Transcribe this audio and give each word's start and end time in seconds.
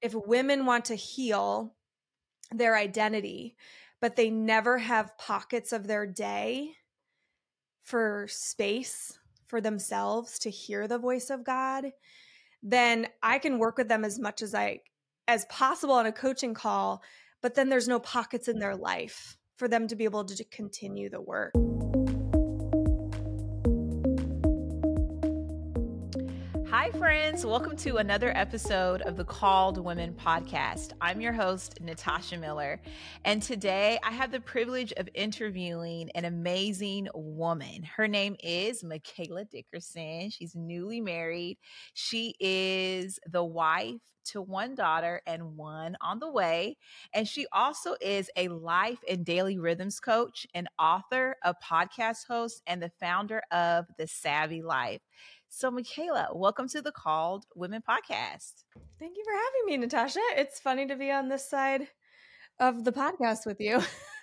if 0.00 0.14
women 0.14 0.66
want 0.66 0.86
to 0.86 0.94
heal 0.94 1.74
their 2.52 2.76
identity, 2.76 3.56
but 4.00 4.16
they 4.16 4.30
never 4.30 4.78
have 4.78 5.18
pockets 5.18 5.72
of 5.72 5.86
their 5.86 6.06
day 6.06 6.72
for 7.82 8.26
space 8.28 9.18
for 9.46 9.60
themselves 9.60 10.38
to 10.40 10.50
hear 10.50 10.86
the 10.86 10.98
voice 10.98 11.30
of 11.30 11.44
God, 11.44 11.86
then 12.62 13.08
I 13.22 13.38
can 13.38 13.58
work 13.58 13.78
with 13.78 13.88
them 13.88 14.04
as 14.04 14.18
much 14.18 14.42
as 14.42 14.54
I 14.54 14.80
as 15.26 15.44
possible 15.46 15.94
on 15.94 16.06
a 16.06 16.12
coaching 16.12 16.54
call, 16.54 17.02
but 17.42 17.54
then 17.54 17.68
there's 17.68 17.88
no 17.88 18.00
pockets 18.00 18.48
in 18.48 18.58
their 18.58 18.76
life 18.76 19.36
for 19.56 19.68
them 19.68 19.86
to 19.88 19.96
be 19.96 20.04
able 20.04 20.24
to 20.24 20.44
continue 20.44 21.10
the 21.10 21.20
work. 21.20 21.52
Hi, 26.80 26.92
friends. 26.92 27.44
Welcome 27.44 27.76
to 27.78 27.96
another 27.96 28.30
episode 28.36 29.02
of 29.02 29.16
the 29.16 29.24
Called 29.24 29.84
Women 29.84 30.14
podcast. 30.14 30.92
I'm 31.00 31.20
your 31.20 31.32
host, 31.32 31.80
Natasha 31.80 32.36
Miller. 32.36 32.80
And 33.24 33.42
today 33.42 33.98
I 34.04 34.12
have 34.12 34.30
the 34.30 34.38
privilege 34.38 34.92
of 34.92 35.08
interviewing 35.12 36.08
an 36.14 36.24
amazing 36.24 37.08
woman. 37.14 37.82
Her 37.82 38.06
name 38.06 38.36
is 38.44 38.84
Michaela 38.84 39.44
Dickerson. 39.46 40.30
She's 40.30 40.54
newly 40.54 41.00
married. 41.00 41.58
She 41.94 42.36
is 42.38 43.18
the 43.28 43.44
wife 43.44 44.00
to 44.26 44.42
one 44.42 44.74
daughter 44.74 45.20
and 45.26 45.56
one 45.56 45.96
on 46.00 46.18
the 46.18 46.30
way. 46.30 46.76
And 47.12 47.26
she 47.26 47.46
also 47.52 47.96
is 48.00 48.30
a 48.36 48.48
life 48.48 48.98
and 49.08 49.24
daily 49.24 49.58
rhythms 49.58 50.00
coach, 50.00 50.46
an 50.54 50.68
author, 50.78 51.36
a 51.42 51.54
podcast 51.54 52.26
host, 52.28 52.62
and 52.66 52.82
the 52.82 52.92
founder 53.00 53.42
of 53.50 53.86
The 53.98 54.06
Savvy 54.06 54.62
Life. 54.62 55.00
So, 55.50 55.70
Michaela, 55.70 56.28
welcome 56.34 56.68
to 56.68 56.82
the 56.82 56.92
Called 56.92 57.46
Women 57.54 57.82
podcast. 57.88 58.64
Thank 58.98 59.16
you 59.16 59.24
for 59.24 59.32
having 59.32 59.66
me, 59.66 59.76
Natasha. 59.78 60.20
It's 60.36 60.60
funny 60.60 60.86
to 60.86 60.94
be 60.94 61.10
on 61.10 61.28
this 61.28 61.48
side 61.48 61.88
of 62.60 62.84
the 62.84 62.92
podcast 62.92 63.46
with 63.46 63.58
you. 63.58 63.80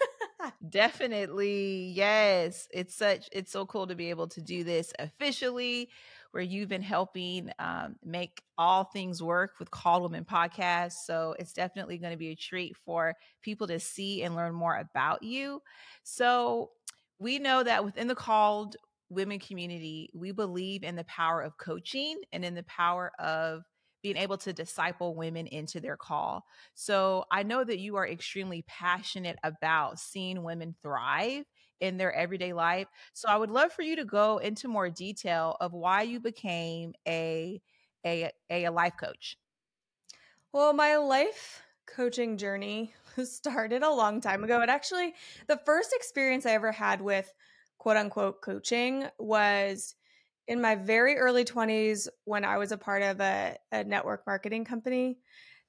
Definitely. 0.69 1.91
Yes. 1.95 2.67
It's 2.71 2.95
such, 2.95 3.27
it's 3.31 3.51
so 3.51 3.65
cool 3.65 3.87
to 3.87 3.95
be 3.95 4.11
able 4.11 4.27
to 4.29 4.41
do 4.41 4.63
this 4.63 4.93
officially, 4.99 5.89
where 6.29 6.43
you've 6.43 6.69
been 6.69 6.83
helping 6.83 7.49
um, 7.57 7.95
make 8.03 8.43
all 8.57 8.83
things 8.83 9.21
work 9.21 9.53
with 9.57 9.71
Called 9.71 10.03
Women 10.03 10.25
podcast. 10.25 10.93
So 11.05 11.35
it's 11.39 11.53
definitely 11.53 11.97
going 11.97 12.13
to 12.13 12.17
be 12.17 12.29
a 12.29 12.35
treat 12.35 12.77
for 12.77 13.15
people 13.41 13.65
to 13.67 13.79
see 13.79 14.21
and 14.21 14.35
learn 14.35 14.53
more 14.53 14.77
about 14.77 15.23
you. 15.23 15.61
So 16.03 16.69
we 17.17 17.39
know 17.39 17.63
that 17.63 17.83
within 17.83 18.07
the 18.07 18.15
Called 18.15 18.75
women 19.09 19.39
community, 19.39 20.09
we 20.13 20.31
believe 20.31 20.83
in 20.83 20.95
the 20.95 21.03
power 21.05 21.41
of 21.41 21.57
coaching 21.57 22.21
and 22.31 22.43
in 22.43 22.55
the 22.55 22.63
power 22.63 23.11
of 23.19 23.63
being 24.01 24.17
able 24.17 24.37
to 24.37 24.53
disciple 24.53 25.15
women 25.15 25.47
into 25.47 25.79
their 25.79 25.97
call. 25.97 26.45
So 26.75 27.25
I 27.31 27.41
know 27.41 27.63
that 27.63 27.79
you 27.79 27.95
are 27.95 28.07
extremely 28.07 28.63
passionate 28.67 29.37
about 29.43 29.99
seeing 29.99 30.43
women 30.43 30.75
thrive 30.83 31.43
in 31.79 31.97
their 31.97 32.13
everyday 32.13 32.53
life. 32.53 32.87
So 33.13 33.27
I 33.27 33.37
would 33.37 33.49
love 33.49 33.71
for 33.71 33.81
you 33.81 33.95
to 33.95 34.05
go 34.05 34.37
into 34.37 34.67
more 34.67 34.89
detail 34.89 35.57
of 35.59 35.73
why 35.73 36.03
you 36.03 36.19
became 36.19 36.93
a 37.07 37.61
a, 38.05 38.31
a, 38.51 38.69
life 38.69 38.93
coach. 38.99 39.35
Well, 40.53 40.73
my 40.73 40.97
life 40.97 41.63
coaching 41.87 42.37
journey 42.37 42.93
started 43.23 43.81
a 43.81 43.89
long 43.89 44.21
time 44.21 44.43
ago. 44.43 44.61
It 44.61 44.69
actually 44.69 45.15
the 45.47 45.59
first 45.65 45.93
experience 45.93 46.45
I 46.45 46.51
ever 46.51 46.71
had 46.71 47.01
with 47.01 47.33
quote 47.77 47.97
unquote 47.97 48.41
coaching 48.41 49.05
was 49.17 49.95
in 50.47 50.61
my 50.61 50.75
very 50.75 51.17
early 51.17 51.43
20s 51.43 52.07
when 52.25 52.45
I 52.45 52.57
was 52.57 52.71
a 52.71 52.77
part 52.77 53.01
of 53.01 53.19
a, 53.19 53.57
a 53.71 53.83
network 53.83 54.25
marketing 54.27 54.65
company. 54.65 55.17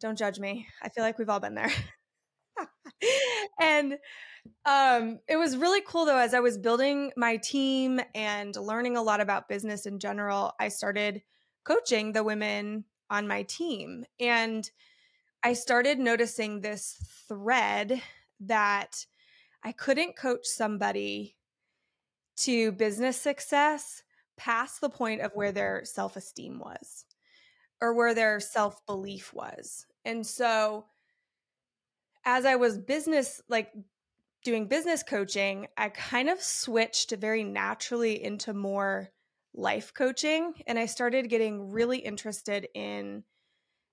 Don't 0.00 0.18
judge 0.18 0.38
me. 0.38 0.66
I 0.82 0.88
feel 0.90 1.02
like 1.02 1.18
we've 1.18 1.30
all 1.30 1.40
been 1.40 1.54
there. 1.54 1.72
and 3.60 3.96
um, 4.64 5.18
it 5.28 5.36
was 5.36 5.56
really 5.56 5.80
cool 5.86 6.04
though, 6.04 6.18
as 6.18 6.34
I 6.34 6.40
was 6.40 6.58
building 6.58 7.12
my 7.16 7.36
team 7.38 8.00
and 8.14 8.54
learning 8.56 8.96
a 8.96 9.02
lot 9.02 9.20
about 9.20 9.48
business 9.48 9.86
in 9.86 9.98
general, 9.98 10.52
I 10.60 10.68
started 10.68 11.22
coaching 11.64 12.12
the 12.12 12.24
women 12.24 12.84
on 13.10 13.26
my 13.26 13.42
team. 13.42 14.04
And 14.20 14.68
I 15.42 15.52
started 15.52 15.98
noticing 15.98 16.60
this 16.60 16.96
thread 17.28 18.02
that 18.40 19.06
I 19.62 19.72
couldn't 19.72 20.16
coach 20.16 20.44
somebody 20.44 21.35
to 22.36 22.72
business 22.72 23.20
success 23.20 24.02
past 24.36 24.80
the 24.80 24.90
point 24.90 25.20
of 25.20 25.32
where 25.34 25.48
mm-hmm. 25.48 25.56
their 25.56 25.84
self 25.84 26.16
esteem 26.16 26.58
was 26.58 27.04
or 27.80 27.94
where 27.94 28.14
their 28.14 28.40
self 28.40 28.84
belief 28.86 29.32
was. 29.34 29.86
And 30.04 30.26
so, 30.26 30.86
as 32.24 32.44
I 32.44 32.56
was 32.56 32.78
business, 32.78 33.40
like 33.48 33.72
doing 34.44 34.68
business 34.68 35.02
coaching, 35.02 35.66
I 35.76 35.88
kind 35.88 36.28
of 36.28 36.42
switched 36.42 37.10
very 37.12 37.44
naturally 37.44 38.22
into 38.22 38.54
more 38.54 39.10
life 39.54 39.92
coaching. 39.94 40.54
And 40.66 40.78
I 40.78 40.86
started 40.86 41.30
getting 41.30 41.70
really 41.70 41.98
interested 41.98 42.68
in 42.74 43.24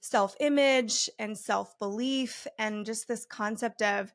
self 0.02 0.36
image 0.40 1.10
and 1.18 1.38
self 1.38 1.78
belief 1.80 2.46
and 2.60 2.86
just 2.86 3.08
this 3.08 3.26
concept 3.26 3.82
of 3.82 4.14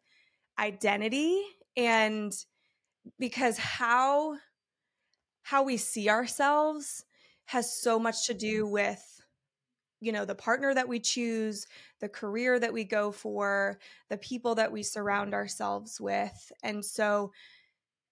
identity 0.58 1.40
and 1.76 2.32
because 3.18 3.58
how 3.58 4.36
how 5.42 5.62
we 5.62 5.76
see 5.76 6.10
ourselves 6.10 7.04
has 7.46 7.72
so 7.72 7.98
much 7.98 8.26
to 8.26 8.32
mm-hmm. 8.32 8.38
do 8.38 8.66
with 8.66 9.22
you 10.00 10.12
know 10.12 10.24
the 10.24 10.34
partner 10.34 10.74
that 10.74 10.88
we 10.88 11.00
choose 11.00 11.66
the 12.00 12.08
career 12.08 12.58
that 12.58 12.72
we 12.72 12.84
go 12.84 13.10
for 13.10 13.78
the 14.10 14.18
people 14.18 14.54
that 14.54 14.70
we 14.70 14.82
surround 14.82 15.34
ourselves 15.34 16.00
with 16.00 16.52
and 16.62 16.84
so 16.84 17.32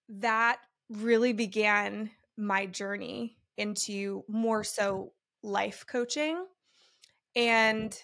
that 0.09 0.59
really 0.89 1.33
began 1.33 2.09
my 2.37 2.65
journey 2.65 3.37
into 3.57 4.23
more 4.27 4.61
mm-hmm. 4.61 4.87
so 4.87 5.13
life 5.43 5.85
coaching 5.87 6.45
and 7.35 8.01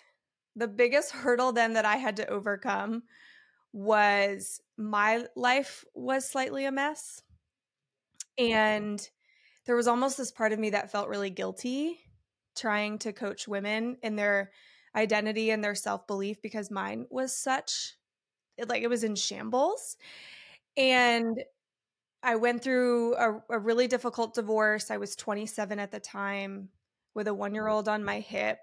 the 0.55 0.67
biggest 0.67 1.11
hurdle 1.11 1.51
then 1.51 1.73
that 1.73 1.85
i 1.85 1.95
had 1.97 2.15
to 2.17 2.27
overcome 2.27 3.03
was 3.73 4.61
my 4.78 5.25
life 5.35 5.84
was 5.94 6.29
slightly 6.29 6.66
a 6.66 6.72
mess. 6.72 7.22
And 8.38 9.07
there 9.66 9.75
was 9.75 9.88
almost 9.88 10.17
this 10.17 10.31
part 10.31 10.53
of 10.53 10.59
me 10.59 10.69
that 10.72 10.91
felt 10.91 11.09
really 11.09 11.29
guilty 11.29 12.00
trying 12.56 13.00
to 13.00 13.11
coach 13.11 13.47
women 13.47 13.97
in 14.03 14.16
their 14.16 14.51
identity 14.95 15.50
and 15.50 15.63
their 15.63 15.75
self 15.75 16.06
belief 16.06 16.41
because 16.41 16.69
mine 16.69 17.07
was 17.09 17.35
such, 17.35 17.95
like, 18.67 18.84
it 18.84 18.89
was 18.89 19.03
in 19.03 19.16
shambles. 19.16 19.97
And 20.78 21.44
I 22.22 22.35
went 22.35 22.63
through 22.63 23.16
a, 23.16 23.44
a 23.50 23.59
really 23.59 23.88
difficult 23.88 24.35
divorce. 24.35 24.91
I 24.91 24.97
was 24.97 25.16
27 25.16 25.79
at 25.79 25.91
the 25.91 26.00
time 26.00 26.69
with 27.16 27.28
a 27.28 27.34
one 27.34 27.53
year 27.53 27.67
old 27.67 27.90
on 27.90 28.03
my 28.03 28.19
hip. 28.19 28.59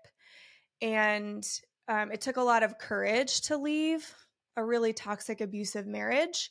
And 0.80 1.46
um, 1.88 2.12
it 2.12 2.20
took 2.20 2.36
a 2.36 2.42
lot 2.42 2.62
of 2.62 2.78
courage 2.78 3.42
to 3.42 3.56
leave 3.56 4.14
a 4.60 4.64
really 4.64 4.92
toxic 4.92 5.40
abusive 5.40 5.86
marriage. 5.86 6.50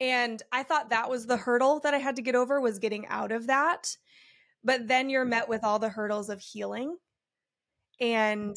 And 0.00 0.42
i 0.52 0.62
thought 0.62 0.90
that 0.90 1.10
was 1.10 1.26
the 1.26 1.36
hurdle 1.36 1.80
that 1.80 1.94
i 1.94 1.98
had 1.98 2.16
to 2.16 2.22
get 2.22 2.34
over 2.34 2.60
was 2.60 2.78
getting 2.78 3.06
out 3.06 3.32
of 3.32 3.46
that. 3.46 3.96
But 4.64 4.88
then 4.88 5.08
you're 5.08 5.24
met 5.24 5.48
with 5.48 5.64
all 5.64 5.78
the 5.78 5.88
hurdles 5.88 6.28
of 6.28 6.40
healing. 6.40 6.96
And 8.00 8.56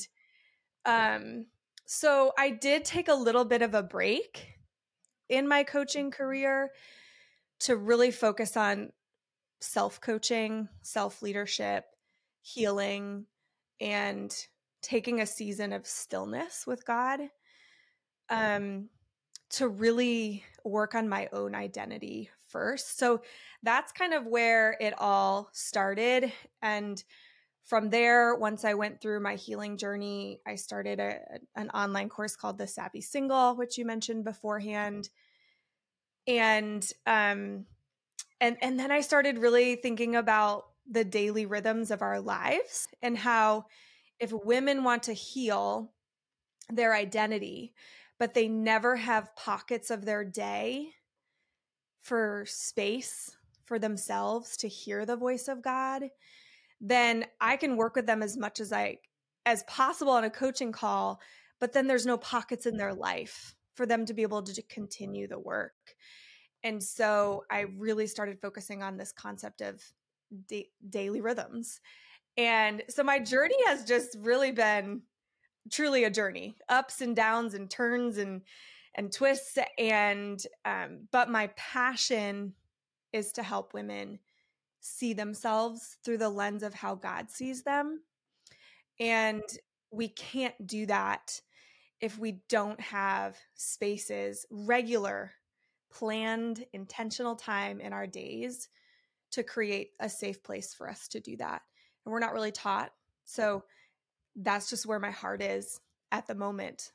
um 0.86 1.46
so 1.86 2.32
i 2.38 2.50
did 2.50 2.86
take 2.86 3.08
a 3.08 3.14
little 3.14 3.46
bit 3.46 3.62
of 3.62 3.74
a 3.74 3.84
break 3.84 4.48
in 5.30 5.48
my 5.48 5.64
coaching 5.64 6.12
career 6.12 6.72
to 7.60 7.76
really 7.76 8.12
focus 8.12 8.58
on 8.58 8.92
self 9.60 10.02
coaching 10.02 10.68
self 10.82 11.22
leadership 11.22 11.86
healing 12.42 13.26
and 13.80 14.36
taking 14.82 15.22
a 15.22 15.26
season 15.26 15.72
of 15.74 15.86
stillness 15.86 16.66
with 16.66 16.86
god 16.86 17.20
um, 18.32 18.90
to 19.52 19.68
really 19.68 20.44
work 20.64 20.96
on 20.96 21.10
my 21.10 21.30
own 21.34 21.54
identity 21.54 22.30
first. 22.48 22.98
So 22.98 23.22
that's 23.62 23.92
kind 23.92 24.14
of 24.14 24.26
where 24.26 24.78
it 24.80 24.94
all 24.98 25.50
started. 25.52 26.32
And 26.62 27.04
from 27.66 27.90
there, 27.90 28.36
once 28.36 28.66
I 28.66 28.74
went 28.74 29.02
through 29.02 29.20
my 29.20 29.36
healing 29.36 29.78
journey, 29.78 30.40
I 30.48 30.56
started 30.56 31.00
a, 31.00 31.20
an 31.56 31.70
online 31.70 32.10
course 32.10 32.36
called 32.36 32.58
The 32.58 32.68
Savvy 32.68 33.02
Single, 33.02 33.56
which 33.56 33.78
you 33.78 33.86
mentioned 33.86 34.24
beforehand. 34.24 35.10
And 36.28 36.88
um, 37.06 37.66
and 38.40 38.58
and 38.62 38.80
then 38.80 38.92
I 38.92 39.02
started 39.02 39.38
really 39.38 39.76
thinking 39.76 40.16
about 40.16 40.66
the 40.90 41.04
daily 41.04 41.46
rhythms 41.46 41.92
of 41.92 42.02
our 42.02 42.20
lives 42.20 42.88
and 43.02 43.18
how 43.18 43.66
if 44.20 44.32
women 44.32 44.84
want 44.84 45.04
to 45.04 45.14
heal 45.14 45.92
their 46.70 46.94
identity, 46.94 47.74
but 48.22 48.36
they 48.36 48.48
never 48.48 48.96
have 48.98 49.36
pockets 49.36 49.90
of 49.90 50.06
their 50.06 50.24
day 50.24 50.90
for 52.04 52.46
space 52.48 53.36
for 53.66 53.80
themselves 53.80 54.56
to 54.58 54.68
hear 54.68 55.08
the 55.08 55.16
voice 55.16 55.48
of 55.48 55.64
God, 55.64 56.04
then 56.80 57.26
I 57.40 57.58
can 57.58 57.78
work 57.78 57.96
with 57.96 58.06
them 58.06 58.22
as 58.22 58.38
much 58.38 58.60
as 58.60 58.72
I 58.72 59.00
as 59.48 59.64
possible 59.64 60.12
on 60.12 60.24
a 60.24 60.30
coaching 60.30 60.72
call, 60.72 61.20
but 61.60 61.74
then 61.74 61.88
there's 61.88 62.06
no 62.06 62.16
pockets 62.16 62.68
in 62.68 62.78
their 62.78 62.94
life 62.94 63.56
for 63.74 63.88
them 63.88 64.06
to 64.06 64.14
be 64.14 64.22
able 64.22 64.44
to 64.44 64.62
continue 64.70 65.28
the 65.28 65.40
work. 65.40 65.74
And 66.64 66.84
so 66.84 67.46
I 67.50 67.62
really 67.76 68.06
started 68.06 68.38
focusing 68.40 68.84
on 68.84 68.98
this 68.98 69.12
concept 69.12 69.62
of 69.62 69.82
da- 70.48 70.70
daily 70.92 71.22
rhythms. 71.22 71.82
And 72.38 72.84
so 72.88 73.02
my 73.02 73.18
journey 73.18 73.58
has 73.66 73.84
just 73.84 74.16
really 74.22 74.52
been 74.52 75.02
truly 75.70 76.04
a 76.04 76.10
journey, 76.10 76.56
ups 76.70 77.02
and 77.02 77.16
downs 77.16 77.54
and 77.54 77.70
turns 77.70 78.18
and 78.18 78.42
and 78.96 79.12
twists 79.12 79.58
and 79.78 80.46
um 80.66 81.08
but 81.12 81.30
my 81.30 81.48
passion 81.56 82.54
is 83.14 83.32
to 83.32 83.44
help 83.44 83.74
women 83.74 84.20
see 84.82 85.14
themselves 85.14 85.98
through 86.04 86.18
the 86.18 86.30
lens 86.30 86.64
of 86.64 86.74
how 86.74 86.96
God 86.96 87.30
sees 87.30 87.64
them. 87.64 88.02
And 89.00 89.44
we 89.92 90.10
can't 90.10 90.56
do 90.66 90.86
that 90.88 91.40
if 92.02 92.18
we 92.18 92.42
don't 92.50 92.80
have 92.80 93.38
spaces, 93.54 94.46
regular, 94.50 95.32
planned, 95.92 96.66
intentional 96.74 97.36
time 97.36 97.80
in 97.80 97.94
our 97.94 98.08
days 98.08 98.70
to 99.32 99.44
create 99.44 99.92
a 100.00 100.10
safe 100.10 100.42
place 100.44 100.74
for 100.74 100.90
us 100.90 101.08
to 101.10 101.20
do 101.20 101.38
that. 101.38 101.62
And 102.06 102.12
we're 102.12 102.20
not 102.20 102.34
really 102.34 102.52
taught. 102.52 102.92
So 103.24 103.64
that's 104.36 104.70
just 104.70 104.86
where 104.86 105.00
my 105.00 105.12
heart 105.12 105.42
is 105.42 105.80
at 106.12 106.28
the 106.28 106.36
moment. 106.36 106.92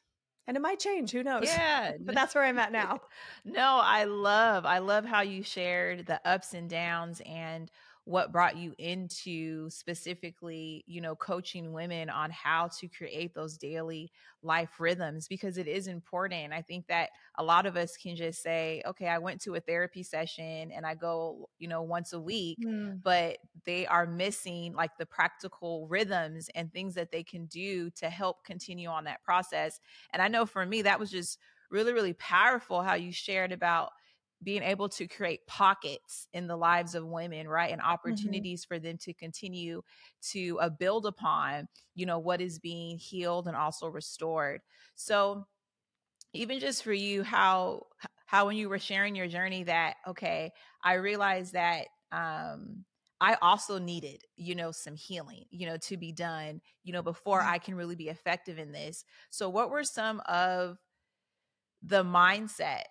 And 0.47 0.57
it 0.57 0.61
might 0.61 0.79
change, 0.79 1.11
who 1.11 1.25
knows? 1.25 1.45
Yeah. 1.45 1.93
but 2.01 2.15
that's 2.15 2.35
where 2.35 2.45
I'm 2.45 2.59
at 2.59 2.73
now. 2.85 3.01
no, 3.45 3.81
I 3.83 4.05
love 4.05 4.65
I 4.65 4.79
love 4.79 5.05
how 5.05 5.23
you 5.23 5.43
shared 5.43 6.07
the 6.07 6.21
ups 6.27 6.55
and 6.55 6.71
downs 6.71 7.21
and 7.27 7.71
what 8.07 8.31
brought 8.31 8.57
you 8.57 8.73
into 8.79 9.69
specifically, 9.69 10.85
you 10.87 11.01
know, 11.01 11.17
coaching 11.17 11.73
women 11.73 12.09
on 12.09 12.31
how 12.31 12.69
to 12.69 12.87
create 12.87 13.35
those 13.35 13.59
daily 13.59 14.13
life 14.45 14.79
rhythms 14.79 15.27
because 15.27 15.59
it 15.59 15.67
is 15.67 15.89
important. 15.89 16.53
I 16.53 16.63
think 16.63 16.87
that 16.87 17.11
a 17.37 17.43
lot 17.43 17.67
of 17.67 17.77
us 17.77 17.97
can 17.97 18.15
just 18.15 18.45
say, 18.45 18.81
okay, 18.87 19.09
I 19.09 19.19
went 19.19 19.41
to 19.41 19.57
a 19.57 19.61
therapy 19.61 20.05
session 20.05 20.71
and 20.71 20.87
I 20.87 20.95
go, 20.95 21.49
you 21.59 21.67
know, 21.67 21.83
once 21.83 22.13
a 22.13 22.21
week, 22.21 22.59
mm. 22.65 23.03
but 23.03 23.39
they 23.65 23.89
are 23.89 24.07
missing 24.07 24.73
like 24.73 24.97
the 24.99 25.07
practical 25.07 25.89
rhythms 25.89 26.49
and 26.55 26.73
things 26.73 26.95
that 26.95 27.11
they 27.11 27.25
can 27.25 27.47
do 27.47 27.91
to 27.91 28.09
help 28.09 28.45
continue 28.45 28.89
on 28.89 29.03
that 29.05 29.25
process. 29.25 29.81
And 30.13 30.23
I 30.23 30.29
know 30.29 30.47
for 30.47 30.65
me, 30.65 30.83
that 30.83 31.01
was 31.01 31.11
just 31.11 31.41
really, 31.73 31.93
really 31.93 32.13
powerful 32.13 32.83
how 32.83 32.95
you 32.95 33.11
shared 33.11 33.51
about 33.51 33.91
being 34.43 34.63
able 34.63 34.89
to 34.89 35.07
create 35.07 35.47
pockets 35.47 36.29
in 36.33 36.47
the 36.47 36.57
lives 36.57 36.95
of 36.95 37.07
women 37.07 37.49
right 37.49 37.73
and 37.73 37.81
mm-hmm. 37.81 37.91
opportunities 37.91 38.63
mm-hmm. 38.63 38.75
for 38.75 38.79
them 38.79 38.97
to 38.99 39.13
continue 39.15 39.83
to 40.23 40.59
uh, 40.61 40.69
build 40.69 41.07
upon 41.07 41.67
you 41.95 42.07
know 42.07 42.19
what 42.19 42.41
is 42.41 42.59
being 42.59 42.99
healed 42.99 43.47
and 43.47 43.57
also 43.57 43.89
restored 43.89 44.61
so 44.95 45.47
even 46.33 46.61
just 46.61 46.83
for 46.83 46.93
you 46.93 47.23
how 47.23 47.83
how 48.27 48.47
when 48.47 48.57
you 48.57 48.69
were 48.69 48.79
sharing 48.79 49.17
your 49.17 49.29
journey 49.29 49.63
that 49.63 49.95
okay 50.07 50.53
i 50.85 50.95
realized 50.95 51.53
that 51.53 51.87
um 52.13 52.85
I 53.21 53.37
also 53.41 53.79
needed, 53.79 54.25
you 54.37 54.55
know, 54.55 54.71
some 54.73 54.95
healing, 54.95 55.45
you 55.51 55.67
know, 55.67 55.79
to 55.79 55.97
be 55.97 56.13
done, 56.13 56.61
you 56.85 56.93
know, 56.93 57.03
before 57.03 57.41
mm-hmm. 57.41 57.55
I 57.55 57.59
can 57.59 57.75
really 57.75 57.97
be 57.97 58.11
effective 58.11 58.59
in 58.59 58.73
this. 58.73 59.05
So, 59.31 59.49
what 59.49 59.71
were 59.71 59.85
some 59.85 60.21
of 60.29 60.77
the 61.83 62.05
mindset 62.05 62.83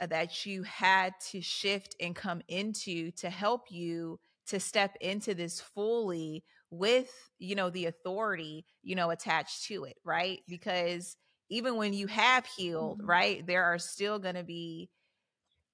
that 0.00 0.46
you 0.46 0.62
had 0.62 1.14
to 1.30 1.40
shift 1.40 1.96
and 2.00 2.14
come 2.14 2.42
into 2.48 3.10
to 3.12 3.30
help 3.30 3.70
you 3.70 4.18
to 4.46 4.60
step 4.60 4.96
into 5.00 5.34
this 5.34 5.60
fully 5.60 6.44
with 6.70 7.30
you 7.38 7.54
know 7.54 7.70
the 7.70 7.86
authority 7.86 8.64
you 8.82 8.94
know 8.94 9.10
attached 9.10 9.64
to 9.64 9.84
it 9.84 9.96
right 10.04 10.40
because 10.48 11.16
even 11.48 11.76
when 11.76 11.92
you 11.92 12.06
have 12.06 12.46
healed 12.46 12.98
mm-hmm. 12.98 13.10
right 13.10 13.46
there 13.46 13.64
are 13.64 13.78
still 13.78 14.18
going 14.18 14.34
to 14.34 14.44
be 14.44 14.90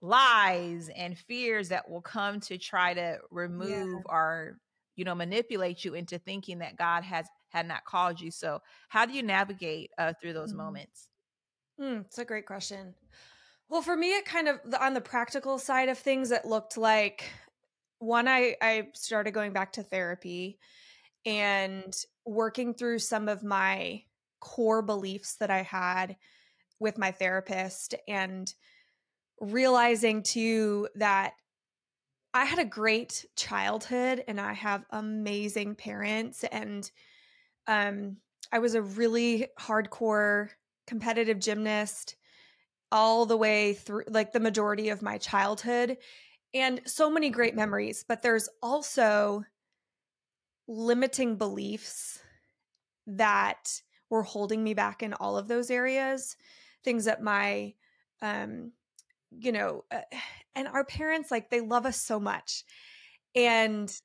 lies 0.02 0.90
and 0.96 1.16
fears 1.16 1.68
that 1.68 1.88
will 1.88 2.00
come 2.00 2.40
to 2.40 2.58
try 2.58 2.94
to 2.94 3.18
remove 3.30 4.02
yeah. 4.04 4.12
or 4.12 4.58
you 4.96 5.04
know 5.04 5.14
manipulate 5.14 5.84
you 5.84 5.94
into 5.94 6.18
thinking 6.18 6.58
that 6.58 6.76
god 6.76 7.02
has 7.02 7.26
had 7.48 7.66
not 7.66 7.84
called 7.84 8.20
you 8.20 8.30
so 8.30 8.60
how 8.88 9.04
do 9.04 9.12
you 9.12 9.22
navigate 9.22 9.90
uh, 9.98 10.12
through 10.20 10.32
those 10.32 10.50
mm-hmm. 10.50 10.62
moments 10.62 11.08
mm, 11.80 12.04
it's 12.04 12.18
a 12.18 12.24
great 12.24 12.46
question 12.46 12.94
well, 13.70 13.82
for 13.82 13.96
me, 13.96 14.10
it 14.10 14.24
kind 14.24 14.48
of 14.48 14.58
on 14.80 14.94
the 14.94 15.00
practical 15.00 15.58
side 15.58 15.88
of 15.88 15.96
things, 15.96 16.32
it 16.32 16.44
looked 16.44 16.76
like 16.76 17.30
one, 18.00 18.26
I, 18.26 18.56
I 18.60 18.88
started 18.94 19.30
going 19.30 19.52
back 19.52 19.72
to 19.74 19.84
therapy 19.84 20.58
and 21.24 21.94
working 22.24 22.74
through 22.74 22.98
some 22.98 23.28
of 23.28 23.44
my 23.44 24.02
core 24.40 24.82
beliefs 24.82 25.36
that 25.36 25.50
I 25.50 25.62
had 25.62 26.16
with 26.80 26.98
my 26.98 27.12
therapist 27.12 27.94
and 28.08 28.52
realizing 29.40 30.22
too 30.24 30.88
that 30.96 31.34
I 32.34 32.46
had 32.46 32.58
a 32.58 32.64
great 32.64 33.24
childhood 33.36 34.24
and 34.26 34.40
I 34.40 34.54
have 34.54 34.84
amazing 34.90 35.74
parents 35.74 36.44
and 36.44 36.90
um 37.66 38.16
I 38.52 38.58
was 38.58 38.74
a 38.74 38.82
really 38.82 39.48
hardcore 39.58 40.48
competitive 40.86 41.38
gymnast 41.38 42.16
all 42.92 43.26
the 43.26 43.36
way 43.36 43.74
through 43.74 44.04
like 44.08 44.32
the 44.32 44.40
majority 44.40 44.88
of 44.88 45.02
my 45.02 45.18
childhood 45.18 45.96
and 46.54 46.80
so 46.86 47.10
many 47.10 47.30
great 47.30 47.54
memories 47.54 48.04
but 48.06 48.22
there's 48.22 48.48
also 48.62 49.44
limiting 50.66 51.36
beliefs 51.36 52.18
that 53.06 53.80
were 54.08 54.22
holding 54.22 54.62
me 54.62 54.74
back 54.74 55.02
in 55.02 55.14
all 55.14 55.36
of 55.36 55.48
those 55.48 55.70
areas 55.70 56.36
things 56.84 57.04
that 57.04 57.22
my 57.22 57.72
um 58.22 58.72
you 59.30 59.52
know 59.52 59.84
uh, 59.90 60.00
and 60.54 60.66
our 60.68 60.84
parents 60.84 61.30
like 61.30 61.50
they 61.50 61.60
love 61.60 61.86
us 61.86 61.96
so 62.00 62.18
much 62.18 62.64
and 63.34 64.00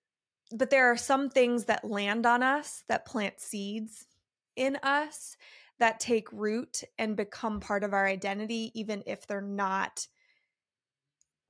but 0.51 0.69
there 0.69 0.91
are 0.91 0.97
some 0.97 1.29
things 1.29 1.65
that 1.65 1.83
land 1.83 2.25
on 2.25 2.43
us 2.43 2.83
that 2.88 3.05
plant 3.05 3.39
seeds 3.39 4.05
in 4.55 4.77
us 4.83 5.35
that 5.80 6.00
take 6.00 6.31
root 6.31 6.83
and 6.98 7.18
become 7.18 7.60
part 7.60 7.83
of 7.83 7.94
our 7.94 8.06
identity, 8.06 8.72
even 8.74 9.04
if 9.06 9.27
they're 9.27 9.42
not 9.42 10.07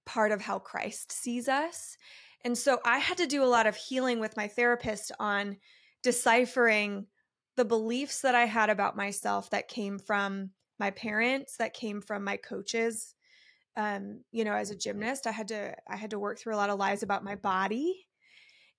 part 0.05 0.31
of 0.31 0.41
how 0.41 0.59
Christ 0.59 1.11
sees 1.11 1.47
us. 1.47 1.97
And 2.43 2.57
so 2.57 2.79
I 2.85 2.99
had 2.99 3.17
to 3.17 3.27
do 3.27 3.43
a 3.43 3.45
lot 3.45 3.67
of 3.67 3.75
healing 3.75 4.19
with 4.19 4.37
my 4.37 4.47
therapist 4.47 5.11
on 5.19 5.57
deciphering 6.03 7.07
the 7.57 7.65
beliefs 7.65 8.21
that 8.21 8.35
I 8.35 8.45
had 8.45 8.69
about 8.69 8.95
myself 8.95 9.49
that 9.49 9.67
came 9.67 9.97
from 9.97 10.51
my 10.79 10.91
parents, 10.91 11.57
that 11.57 11.73
came 11.73 12.01
from 12.01 12.23
my 12.23 12.37
coaches. 12.37 13.15
Um, 13.77 14.21
you 14.31 14.43
know, 14.43 14.53
as 14.53 14.71
a 14.71 14.75
gymnast, 14.75 15.27
I 15.27 15.31
had 15.31 15.47
to 15.49 15.75
I 15.89 15.95
had 15.95 16.11
to 16.11 16.19
work 16.19 16.39
through 16.39 16.55
a 16.55 16.57
lot 16.57 16.69
of 16.69 16.79
lies 16.79 17.03
about 17.03 17.23
my 17.23 17.35
body 17.35 18.05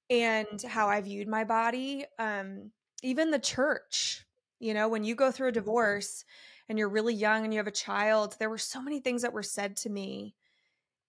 and 0.09 0.63
how 0.63 0.89
I 0.89 1.01
viewed 1.01 1.29
my 1.29 1.45
body. 1.45 2.05
Um, 2.19 2.71
even 3.03 3.31
the 3.31 3.39
church, 3.39 4.25
you 4.59 4.75
know, 4.75 4.89
when 4.89 5.05
you 5.05 5.15
go 5.15 5.31
through 5.31 5.49
a 5.49 5.51
mm-hmm. 5.51 5.61
divorce 5.61 6.25
and 6.69 6.79
you're 6.79 6.89
really 6.89 7.15
young 7.15 7.45
and 7.45 7.53
you 7.53 7.59
have 7.59 7.67
a 7.67 7.73
child, 7.73 8.37
there 8.39 8.51
were 8.51 8.59
so 8.59 8.81
many 8.81 9.01
things 9.01 9.23
that 9.23 9.33
were 9.33 9.43
said 9.43 9.77
to 9.79 9.91
me 9.91 10.35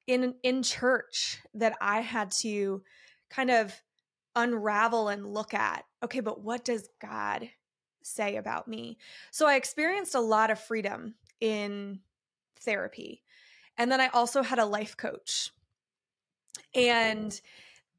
in 0.06 0.36
in 0.44 0.64
church 0.64 1.40
that 1.54 1.76
I 1.82 2.02
had 2.02 2.32
to 2.42 2.84
kind 3.30 3.52
of 3.52 3.74
unravel 4.36 5.10
and 5.10 5.34
look 5.34 5.54
at. 5.54 5.84
Okay, 6.04 6.20
but 6.20 6.42
what 6.42 6.64
does 6.64 6.88
God 7.02 7.50
say 8.04 8.38
about 8.38 8.68
me? 8.68 8.98
So 9.32 9.48
I 9.48 9.56
experienced 9.56 10.16
a 10.16 10.22
lot 10.22 10.52
of 10.52 10.60
freedom 10.60 11.16
in 11.42 12.00
therapy. 12.62 13.24
And 13.78 13.92
then 13.92 14.02
I 14.02 14.08
also 14.08 14.42
had 14.42 14.60
a 14.60 14.66
life 14.66 14.96
coach. 14.98 15.52
And 16.74 17.40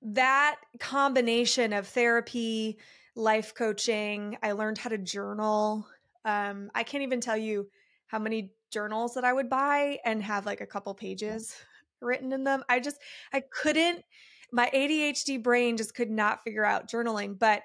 that 0.03 0.57
combination 0.79 1.73
of 1.73 1.87
therapy, 1.87 2.79
life 3.19 3.53
coaching. 3.55 4.39
I 4.43 4.53
learned 4.53 4.79
how 4.79 4.91
to 4.91 4.99
journal. 4.99 5.87
Um, 6.25 6.71
I 6.75 6.85
can't 6.85 7.03
even 7.03 7.21
tell 7.21 7.37
you 7.37 7.69
how 8.07 8.19
many 8.19 8.53
journals 8.71 9.15
that 9.15 9.25
I 9.25 9.33
would 9.33 9.51
buy 9.51 9.99
and 10.05 10.23
have 10.23 10.47
like 10.47 10.61
a 10.61 10.67
couple 10.67 10.95
pages 10.95 11.57
written 12.01 12.33
in 12.33 12.45
them. 12.45 12.63
I 12.69 12.79
just, 12.79 12.99
I 13.33 13.41
couldn't, 13.41 14.05
my 14.53 14.71
ADHD 14.73 15.43
brain 15.43 15.77
just 15.77 15.95
could 15.95 16.11
not 16.11 16.45
figure 16.45 16.65
out 16.65 16.89
journaling. 16.89 17.37
But 17.39 17.63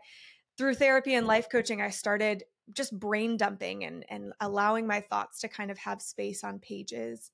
through 0.57 0.73
therapy 0.73 1.13
and 1.13 1.27
life 1.27 1.47
coaching, 1.51 1.81
I 1.81 1.91
started 1.91 2.43
just 2.73 2.97
brain 2.97 3.37
dumping 3.37 3.83
and, 3.83 4.05
and 4.09 4.33
allowing 4.41 4.87
my 4.87 5.01
thoughts 5.01 5.39
to 5.41 5.47
kind 5.47 5.69
of 5.69 5.77
have 5.77 6.01
space 6.01 6.43
on 6.43 6.59
pages. 6.59 7.31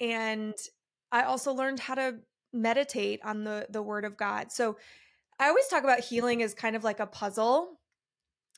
And 0.00 0.54
I 1.10 1.22
also 1.22 1.52
learned 1.54 1.80
how 1.80 1.94
to 1.94 2.18
meditate 2.52 3.20
on 3.24 3.44
the 3.44 3.66
the 3.68 3.82
word 3.82 4.04
of 4.04 4.16
God. 4.16 4.50
So 4.50 4.76
I 5.38 5.48
always 5.48 5.68
talk 5.68 5.84
about 5.84 6.00
healing 6.00 6.42
as 6.42 6.54
kind 6.54 6.74
of 6.74 6.84
like 6.84 7.00
a 7.00 7.06
puzzle, 7.06 7.78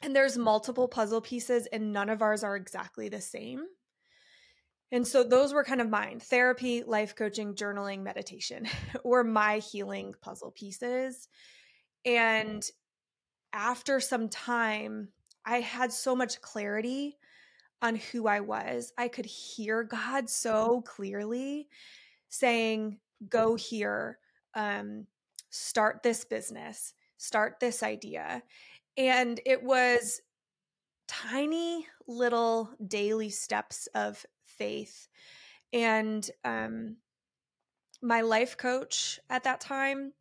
and 0.03 0.17
there's 0.17 0.39
multiple 0.39 0.89
puzzle 0.89 1.21
pieces, 1.21 1.67
and 1.73 1.93
none 1.93 2.09
of 2.09 2.23
ours 2.23 2.43
are 2.43 2.57
exactly 2.57 3.09
the 3.09 3.21
same. 3.21 3.65
And 4.93 5.07
so 5.07 5.23
those 5.23 5.53
were 5.53 5.63
kind 5.63 5.81
of 5.81 5.89
mine 5.89 6.21
therapy, 6.21 6.83
life 6.83 7.15
coaching, 7.15 7.55
journaling, 7.55 8.03
meditation 8.03 8.67
were 9.05 9.23
my 9.23 9.59
healing 9.59 10.15
puzzle 10.21 10.51
pieces. 10.51 11.29
And 12.05 12.65
after 13.53 14.01
some 14.01 14.29
time, 14.29 15.09
I 15.45 15.61
had 15.61 15.93
so 15.93 16.17
much 16.17 16.41
clarity 16.41 17.19
on 17.83 17.97
who 17.97 18.27
I 18.27 18.41
was. 18.41 18.93
I 18.99 19.09
could 19.09 19.27
hear 19.27 19.85
God 19.85 20.29
so 20.29 20.83
clearly 20.83 21.69
saying, 22.29 22.99
Go 23.29 23.55
here, 23.55 24.19
um, 24.55 25.07
start 25.51 26.03
this 26.03 26.25
business, 26.25 26.95
start 27.19 27.61
this 27.61 27.83
idea. 27.83 28.43
And 28.97 29.41
it 29.45 29.63
was 29.63 30.23
tiny 31.07 31.87
little 32.07 32.71
daily 32.87 33.31
steps 33.31 33.89
of 33.95 34.25
faith. 34.45 35.09
And 35.73 36.29
um, 36.45 36.97
my 38.03 38.23
life 38.23 38.57
coach 38.57 39.21
at 39.29 39.45
that 39.45 39.61
time 39.61 40.13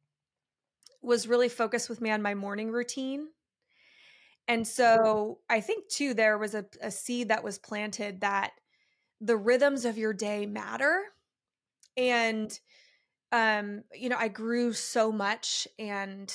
was 1.02 1.28
really 1.28 1.50
focused 1.50 1.90
with 1.90 2.02
me 2.02 2.12
on 2.12 2.22
my 2.22 2.36
morning 2.36 2.72
routine. 2.72 3.28
And 4.48 4.68
so 4.68 5.40
I 5.50 5.62
think 5.62 5.88
too, 5.90 6.14
there 6.14 6.38
was 6.38 6.56
a, 6.56 6.66
a 6.82 6.92
seed 6.92 7.30
that 7.30 7.44
was 7.44 7.60
planted 7.60 8.22
that 8.22 8.52
the 9.22 9.38
rhythms 9.38 9.86
of 9.86 9.98
your 9.98 10.14
day 10.14 10.46
matter. 10.46 11.02
And, 11.96 12.58
um, 13.32 13.84
you 13.94 14.10
know, 14.10 14.18
I 14.18 14.28
grew 14.28 14.74
so 14.74 15.12
much 15.12 15.68
and 15.78 16.34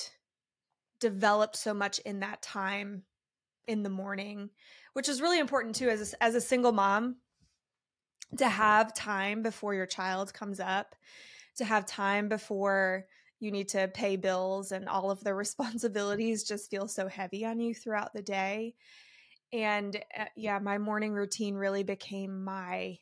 developed 0.99 1.55
so 1.55 1.73
much 1.73 1.99
in 1.99 2.21
that 2.21 2.41
time 2.41 3.03
in 3.67 3.83
the 3.83 3.89
morning, 3.89 4.49
which 4.93 5.09
is 5.09 5.21
really 5.21 5.39
important 5.39 5.75
too 5.75 5.89
as 5.89 6.13
a, 6.13 6.23
as 6.23 6.35
a 6.35 6.41
single 6.41 6.71
mom 6.71 7.17
to 8.37 8.47
have 8.47 8.93
time 8.93 9.41
before 9.41 9.73
your 9.73 9.85
child 9.85 10.33
comes 10.33 10.59
up, 10.59 10.95
to 11.57 11.65
have 11.65 11.85
time 11.85 12.27
before 12.29 13.05
you 13.39 13.51
need 13.51 13.69
to 13.69 13.87
pay 13.89 14.15
bills 14.15 14.71
and 14.71 14.87
all 14.87 15.11
of 15.11 15.23
the 15.23 15.33
responsibilities 15.43 16.43
just 16.43 16.69
feel 16.69 16.87
so 16.87 17.07
heavy 17.07 17.45
on 17.45 17.59
you 17.59 17.73
throughout 17.73 18.13
the 18.13 18.21
day. 18.21 18.73
And 19.53 19.95
uh, 20.17 20.25
yeah, 20.35 20.59
my 20.59 20.77
morning 20.77 21.13
routine 21.13 21.55
really 21.55 21.83
became 21.83 22.43
my 22.43 22.97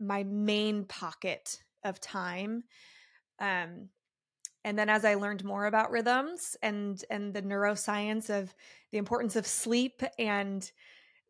my 0.00 0.24
main 0.24 0.84
pocket 0.84 1.62
of 1.84 2.00
time. 2.00 2.64
Um, 3.38 3.88
and 4.64 4.78
then 4.78 4.88
as 4.88 5.04
I 5.04 5.14
learned 5.14 5.44
more 5.44 5.66
about 5.66 5.90
rhythms 5.90 6.56
and 6.62 7.02
and 7.10 7.34
the 7.34 7.42
neuroscience 7.42 8.30
of 8.30 8.54
the 8.92 8.98
importance 8.98 9.36
of 9.36 9.46
sleep 9.46 10.02
and 10.18 10.70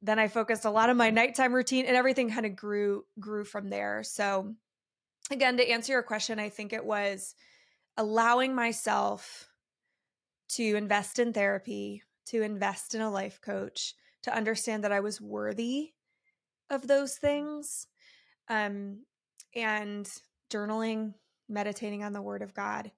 then 0.02 0.18
I 0.18 0.28
focused 0.28 0.66
a 0.66 0.70
lot 0.70 0.90
of 0.90 0.96
my 0.96 1.10
nighttime 1.10 1.54
routine 1.54 1.86
and 1.86 1.96
everything 1.96 2.30
kind 2.30 2.46
of 2.46 2.54
grew 2.54 3.04
grew 3.18 3.44
from 3.44 3.70
there. 3.70 4.02
So 4.02 4.54
again, 5.30 5.56
to 5.56 5.68
answer 5.68 5.92
your 5.92 6.02
question, 6.02 6.38
I 6.38 6.50
think 6.50 6.72
it 6.72 6.84
was 6.84 7.34
allowing 7.96 8.54
myself 8.54 9.48
to 10.50 10.76
invest 10.76 11.18
in 11.18 11.32
therapy, 11.32 12.02
to 12.26 12.42
invest 12.42 12.94
in 12.94 13.00
a 13.00 13.10
life 13.10 13.40
coach, 13.40 13.94
to 14.22 14.34
understand 14.34 14.84
that 14.84 14.92
I 14.92 15.00
was 15.00 15.20
worthy 15.20 15.92
of 16.70 16.86
those 16.86 17.16
things. 17.16 17.86
Um, 18.48 19.04
and 19.54 20.08
journaling, 20.52 21.14
meditating 21.48 22.02
on 22.02 22.12
the 22.12 22.22
word 22.22 22.42
of 22.42 22.54
God. 22.54 22.90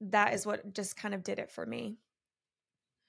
That 0.00 0.34
is 0.34 0.46
what 0.46 0.74
just 0.74 0.96
kind 0.96 1.14
of 1.14 1.22
did 1.22 1.38
it 1.38 1.50
for 1.50 1.64
me. 1.66 1.98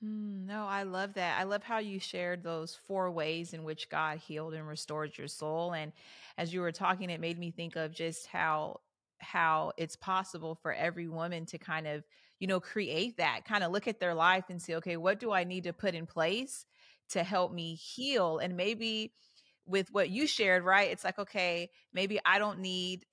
Mm, 0.04 0.48
no, 0.48 0.66
I 0.66 0.84
love 0.84 1.14
that. 1.14 1.40
I 1.40 1.44
love 1.44 1.64
how 1.64 1.78
you 1.78 2.00
shared 2.00 2.44
those 2.44 2.78
four 2.88 3.12
ways 3.12 3.54
in 3.54 3.64
which 3.64 3.90
God 3.90 4.18
healed 4.18 4.54
and 4.54 4.68
restored 4.68 5.18
your 5.18 5.28
soul. 5.28 5.74
And 5.74 5.92
as 6.38 6.54
you 6.54 6.62
were 6.62 6.72
talking, 6.72 7.10
it 7.10 7.22
made 7.22 7.38
me 7.38 7.52
think 7.52 7.76
of 7.76 7.94
just 7.94 8.28
how 8.28 8.82
how 9.20 9.72
it's 9.78 9.96
possible 9.96 10.56
for 10.56 10.74
every 10.74 11.08
woman 11.08 11.46
to 11.46 11.60
kind 11.60 11.86
of, 11.86 12.04
you 12.40 12.48
know, 12.48 12.60
create 12.60 13.18
that, 13.18 13.46
kind 13.46 13.64
of 13.64 13.72
look 13.72 13.88
at 13.88 14.00
their 14.00 14.16
life 14.16 14.46
and 14.50 14.60
say, 14.60 14.74
okay, 14.76 14.98
what 14.98 15.20
do 15.20 15.32
I 15.32 15.44
need 15.44 15.66
to 15.66 15.74
put 15.74 15.94
in 15.94 16.08
place 16.08 16.66
to 17.10 17.24
help 17.24 17.54
me 17.54 17.76
heal? 17.76 18.40
And 18.40 18.58
maybe 18.58 19.14
with 19.68 19.92
what 19.92 20.10
you 20.10 20.26
shared, 20.26 20.64
right? 20.64 20.90
It's 20.90 21.04
like, 21.04 21.20
okay, 21.20 21.70
maybe 21.94 22.20
I 22.26 22.40
don't 22.40 22.60
need 22.60 23.06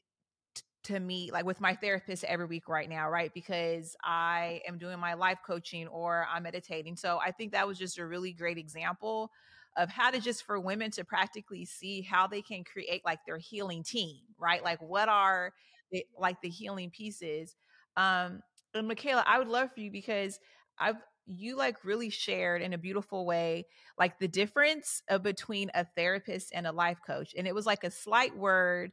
to 0.85 1.01
meet 1.01 1.33
like 1.33 1.45
with 1.45 1.61
my 1.61 1.75
therapist 1.75 2.25
every 2.25 2.47
week 2.47 2.69
right 2.69 2.89
now, 2.89 3.11
right? 3.11 3.33
Because 3.35 3.97
I 4.05 4.63
am 4.67 4.79
doing 4.79 4.99
my 4.99 5.15
life 5.15 5.39
coaching 5.47 5.89
or 5.89 6.27
I'm 6.33 6.45
meditating. 6.45 6.97
So 6.97 7.19
I 7.23 7.33
think 7.33 7.53
that 7.53 7.67
was 7.67 7.79
just 7.79 7.99
a 7.99 8.07
really 8.07 8.33
great 8.33 8.59
example 8.59 9.31
of 9.77 9.91
how 9.91 10.11
to 10.11 10.21
just 10.21 10.45
for 10.45 10.59
women 10.59 10.91
to 10.93 11.05
practically 11.05 11.65
see 11.65 12.03
how 12.03 12.27
they 12.27 12.43
can 12.43 12.65
create 12.65 13.03
like 13.05 13.21
their 13.27 13.39
healing 13.39 13.83
team, 13.83 14.23
right? 14.39 14.63
Like 14.63 14.81
what 14.81 15.09
are 15.09 15.53
the, 15.93 16.05
like 16.19 16.41
the 16.41 16.49
healing 16.51 16.91
pieces. 16.91 17.57
Um 17.97 18.41
and 18.75 18.87
Michaela, 18.87 19.25
I 19.27 19.39
would 19.39 19.49
love 19.49 19.73
for 19.73 19.81
you 19.81 19.91
because 19.91 20.39
I've 20.79 20.97
you 21.27 21.57
like 21.57 21.85
really 21.85 22.09
shared 22.09 22.63
in 22.63 22.73
a 22.73 22.79
beautiful 22.79 23.27
way 23.27 23.67
like 23.99 24.19
the 24.19 24.29
difference 24.29 25.03
uh, 25.11 25.19
between 25.19 25.71
a 25.75 25.85
therapist 25.85 26.53
and 26.55 26.67
a 26.67 26.73
life 26.73 26.99
coach 27.07 27.35
and 27.37 27.47
it 27.47 27.55
was 27.55 27.67
like 27.67 27.85
a 27.85 27.91
slight 27.91 28.35
word 28.35 28.93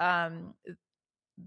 um 0.00 0.54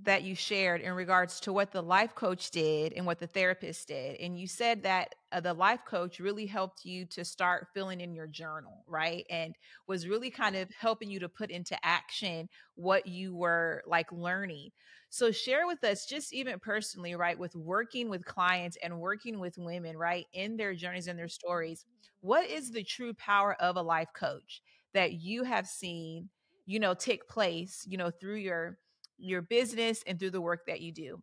that 0.04 0.24
you 0.24 0.36
shared 0.36 0.82
in 0.82 0.94
regards 0.94 1.40
to 1.40 1.54
what 1.54 1.72
the 1.72 1.82
life 1.82 2.14
coach 2.14 2.52
did 2.52 2.92
and 2.94 3.06
what 3.06 3.20
the 3.20 3.28
therapist 3.28 3.88
did. 3.88 4.20
And 4.20 4.38
you 4.38 4.46
said 4.46 4.84
that 4.84 5.16
uh, 5.32 5.40
the 5.40 5.54
life 5.54 5.80
coach 5.86 6.20
really 6.20 6.46
helped 6.46 6.84
you 6.84 7.06
to 7.06 7.24
start 7.24 7.68
filling 7.74 8.02
in 8.02 8.14
your 8.14 8.28
journal, 8.28 8.84
right? 8.86 9.26
And 9.30 9.56
was 9.88 10.08
really 10.08 10.30
kind 10.30 10.58
of 10.58 10.70
helping 10.78 11.10
you 11.10 11.20
to 11.20 11.30
put 11.30 11.52
into 11.52 11.78
action 11.86 12.50
what 12.76 13.08
you 13.08 13.34
were 13.34 13.82
like 13.88 14.12
learning. 14.12 14.72
So, 15.10 15.32
share 15.32 15.66
with 15.66 15.82
us, 15.86 16.06
just 16.06 16.34
even 16.34 16.60
personally, 16.60 17.16
right, 17.16 17.40
with 17.40 17.56
working 17.56 18.10
with 18.10 18.26
clients 18.26 18.78
and 18.84 19.00
working 19.00 19.40
with 19.40 19.58
women, 19.58 19.96
right, 19.98 20.26
in 20.34 20.58
their 20.58 20.76
journeys 20.76 21.08
and 21.08 21.18
their 21.18 21.30
stories, 21.30 21.86
what 22.20 22.50
is 22.50 22.72
the 22.72 22.84
true 22.84 23.14
power 23.14 23.56
of 23.62 23.78
a 23.78 23.82
life 23.82 24.10
coach 24.14 24.62
that 24.94 25.14
you 25.14 25.44
have 25.44 25.66
seen, 25.66 26.30
you 26.66 26.80
know, 26.80 26.94
take 26.94 27.28
place, 27.30 27.86
you 27.88 27.98
know, 27.98 28.12
through 28.12 28.36
your 28.36 28.78
your 29.18 29.42
business 29.42 30.04
and 30.06 30.20
through 30.20 30.32
the 30.32 30.42
work 30.42 30.66
that 30.68 30.82
you 30.82 30.92
do? 30.92 31.22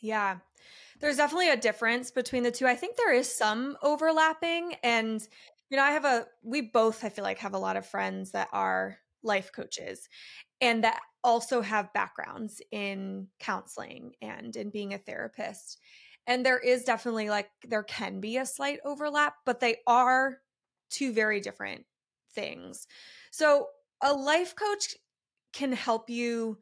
Yeah. 0.00 0.38
There's 1.00 1.16
definitely 1.16 1.50
a 1.50 1.56
difference 1.56 2.10
between 2.10 2.42
the 2.42 2.50
two. 2.50 2.66
I 2.66 2.76
think 2.76 2.96
there 2.96 3.12
is 3.12 3.32
some 3.32 3.76
overlapping 3.82 4.74
and 4.82 5.26
you 5.70 5.76
know, 5.78 5.84
I 5.84 5.92
have 5.92 6.04
a 6.04 6.26
we 6.42 6.60
both 6.60 7.04
I 7.04 7.08
feel 7.08 7.24
like 7.24 7.38
have 7.38 7.54
a 7.54 7.58
lot 7.58 7.76
of 7.76 7.86
friends 7.86 8.32
that 8.32 8.48
are 8.52 8.98
life 9.22 9.52
coaches 9.52 10.08
and 10.60 10.84
that 10.84 11.00
also 11.24 11.60
have 11.60 11.92
backgrounds 11.92 12.60
in 12.70 13.28
counseling 13.40 14.14
and 14.20 14.54
in 14.56 14.70
being 14.70 14.94
a 14.94 14.98
therapist. 14.98 15.78
And 16.26 16.46
there 16.46 16.58
is 16.58 16.84
definitely 16.84 17.30
like 17.30 17.50
there 17.66 17.82
can 17.82 18.20
be 18.20 18.36
a 18.36 18.46
slight 18.46 18.80
overlap, 18.84 19.36
but 19.46 19.60
they 19.60 19.78
are 19.86 20.38
two 20.90 21.12
very 21.12 21.40
different 21.40 21.86
things. 22.34 22.86
So, 23.30 23.68
a 24.02 24.12
life 24.12 24.54
coach 24.56 24.96
can 25.52 25.72
help 25.72 26.10
you 26.10 26.58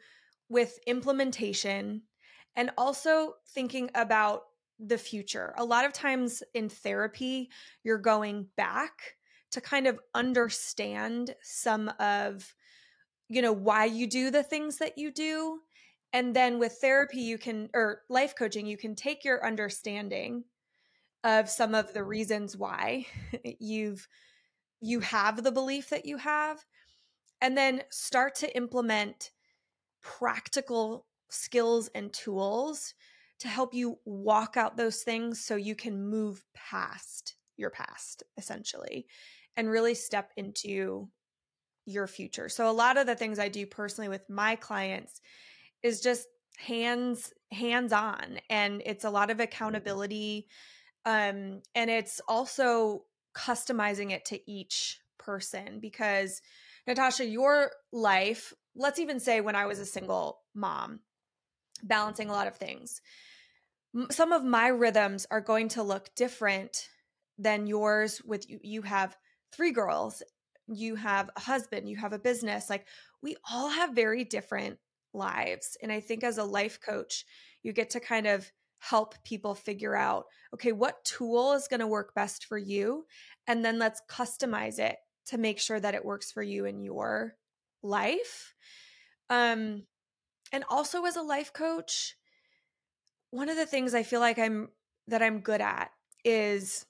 with 0.50 0.78
implementation 0.86 2.02
and 2.56 2.70
also 2.76 3.34
thinking 3.54 3.88
about 3.94 4.42
the 4.78 4.98
future. 4.98 5.54
A 5.56 5.64
lot 5.64 5.86
of 5.86 5.92
times 5.92 6.42
in 6.52 6.68
therapy, 6.68 7.48
you're 7.84 7.98
going 7.98 8.46
back 8.56 8.92
to 9.52 9.60
kind 9.60 9.86
of 9.86 9.98
understand 10.14 11.34
some 11.42 11.90
of 11.98 12.54
you 13.28 13.42
know 13.42 13.52
why 13.52 13.84
you 13.84 14.06
do 14.06 14.30
the 14.30 14.42
things 14.42 14.78
that 14.78 14.98
you 14.98 15.12
do 15.12 15.60
and 16.12 16.34
then 16.34 16.58
with 16.58 16.72
therapy 16.80 17.20
you 17.20 17.38
can 17.38 17.68
or 17.74 18.02
life 18.08 18.34
coaching 18.36 18.66
you 18.66 18.76
can 18.76 18.94
take 18.94 19.24
your 19.24 19.44
understanding 19.46 20.44
of 21.22 21.48
some 21.48 21.74
of 21.74 21.92
the 21.92 22.02
reasons 22.02 22.56
why 22.56 23.06
you've 23.60 24.06
you 24.80 25.00
have 25.00 25.42
the 25.42 25.52
belief 25.52 25.90
that 25.90 26.06
you 26.06 26.16
have 26.16 26.58
and 27.40 27.56
then 27.56 27.82
start 27.90 28.34
to 28.34 28.56
implement 28.56 29.30
practical 30.02 31.06
skills 31.28 31.88
and 31.94 32.12
tools 32.12 32.94
to 33.40 33.48
help 33.48 33.72
you 33.74 33.98
walk 34.04 34.56
out 34.56 34.76
those 34.76 35.02
things 35.02 35.40
so 35.44 35.56
you 35.56 35.74
can 35.74 36.08
move 36.08 36.44
past 36.54 37.34
your 37.56 37.70
past 37.70 38.22
essentially 38.36 39.06
and 39.56 39.70
really 39.70 39.94
step 39.94 40.30
into 40.36 41.08
your 41.86 42.06
future. 42.06 42.48
So 42.48 42.70
a 42.70 42.72
lot 42.72 42.96
of 42.96 43.06
the 43.06 43.14
things 43.14 43.38
I 43.38 43.48
do 43.48 43.66
personally 43.66 44.08
with 44.08 44.28
my 44.28 44.56
clients 44.56 45.20
is 45.82 46.00
just 46.00 46.26
hands 46.58 47.32
hands 47.52 47.92
on 47.92 48.38
and 48.50 48.82
it's 48.84 49.04
a 49.04 49.10
lot 49.10 49.30
of 49.30 49.40
accountability 49.40 50.46
um 51.06 51.62
and 51.74 51.90
it's 51.90 52.20
also 52.28 53.02
customizing 53.34 54.10
it 54.10 54.24
to 54.26 54.38
each 54.50 55.00
person 55.18 55.80
because 55.80 56.42
Natasha 56.86 57.24
your 57.24 57.70
life 57.92 58.52
let's 58.80 58.98
even 58.98 59.20
say 59.20 59.42
when 59.42 59.54
I 59.54 59.66
was 59.66 59.78
a 59.78 59.84
single 59.84 60.40
mom, 60.54 61.00
balancing 61.82 62.30
a 62.30 62.32
lot 62.32 62.46
of 62.46 62.56
things, 62.56 63.02
some 64.10 64.32
of 64.32 64.42
my 64.42 64.68
rhythms 64.68 65.26
are 65.30 65.42
going 65.42 65.68
to 65.68 65.82
look 65.82 66.08
different 66.16 66.88
than 67.38 67.66
yours 67.66 68.22
with 68.24 68.48
you. 68.48 68.58
You 68.62 68.82
have 68.82 69.16
three 69.52 69.72
girls, 69.72 70.22
you 70.66 70.94
have 70.94 71.28
a 71.36 71.40
husband, 71.40 71.88
you 71.90 71.96
have 71.96 72.14
a 72.14 72.18
business. 72.18 72.70
Like 72.70 72.86
we 73.22 73.36
all 73.50 73.68
have 73.68 73.94
very 73.94 74.24
different 74.24 74.78
lives. 75.12 75.76
And 75.82 75.92
I 75.92 76.00
think 76.00 76.24
as 76.24 76.38
a 76.38 76.44
life 76.44 76.80
coach, 76.80 77.26
you 77.62 77.74
get 77.74 77.90
to 77.90 78.00
kind 78.00 78.26
of 78.26 78.50
help 78.78 79.14
people 79.24 79.54
figure 79.54 79.94
out 79.94 80.24
okay, 80.54 80.72
what 80.72 81.04
tool 81.04 81.52
is 81.52 81.68
going 81.68 81.80
to 81.80 81.86
work 81.86 82.14
best 82.14 82.46
for 82.46 82.56
you? 82.56 83.04
And 83.46 83.62
then 83.62 83.78
let's 83.78 84.00
customize 84.08 84.78
it 84.78 84.96
to 85.26 85.36
make 85.36 85.58
sure 85.58 85.78
that 85.78 85.94
it 85.94 86.04
works 86.04 86.32
for 86.32 86.42
you 86.42 86.64
and 86.64 86.82
your 86.82 87.34
life. 87.82 88.54
Um, 89.28 89.84
and 90.52 90.64
also 90.68 91.04
as 91.04 91.16
a 91.16 91.22
life 91.22 91.52
coach, 91.52 92.16
one 93.30 93.48
of 93.48 93.56
the 93.56 93.66
things 93.66 93.94
I 93.94 94.02
feel 94.02 94.20
like 94.20 94.38
I'm 94.38 94.70
that 95.06 95.22
I'm 95.22 95.40
good 95.40 95.60
at 95.60 95.90
is 96.24 96.86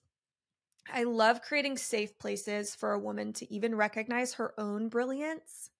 I 0.92 1.04
love 1.04 1.42
creating 1.42 1.76
safe 1.76 2.18
places 2.18 2.74
for 2.74 2.92
a 2.92 2.98
woman 2.98 3.32
to 3.34 3.52
even 3.52 3.74
recognize 3.74 4.34
her 4.34 4.54
own 4.58 4.88
brilliance. 4.88 5.70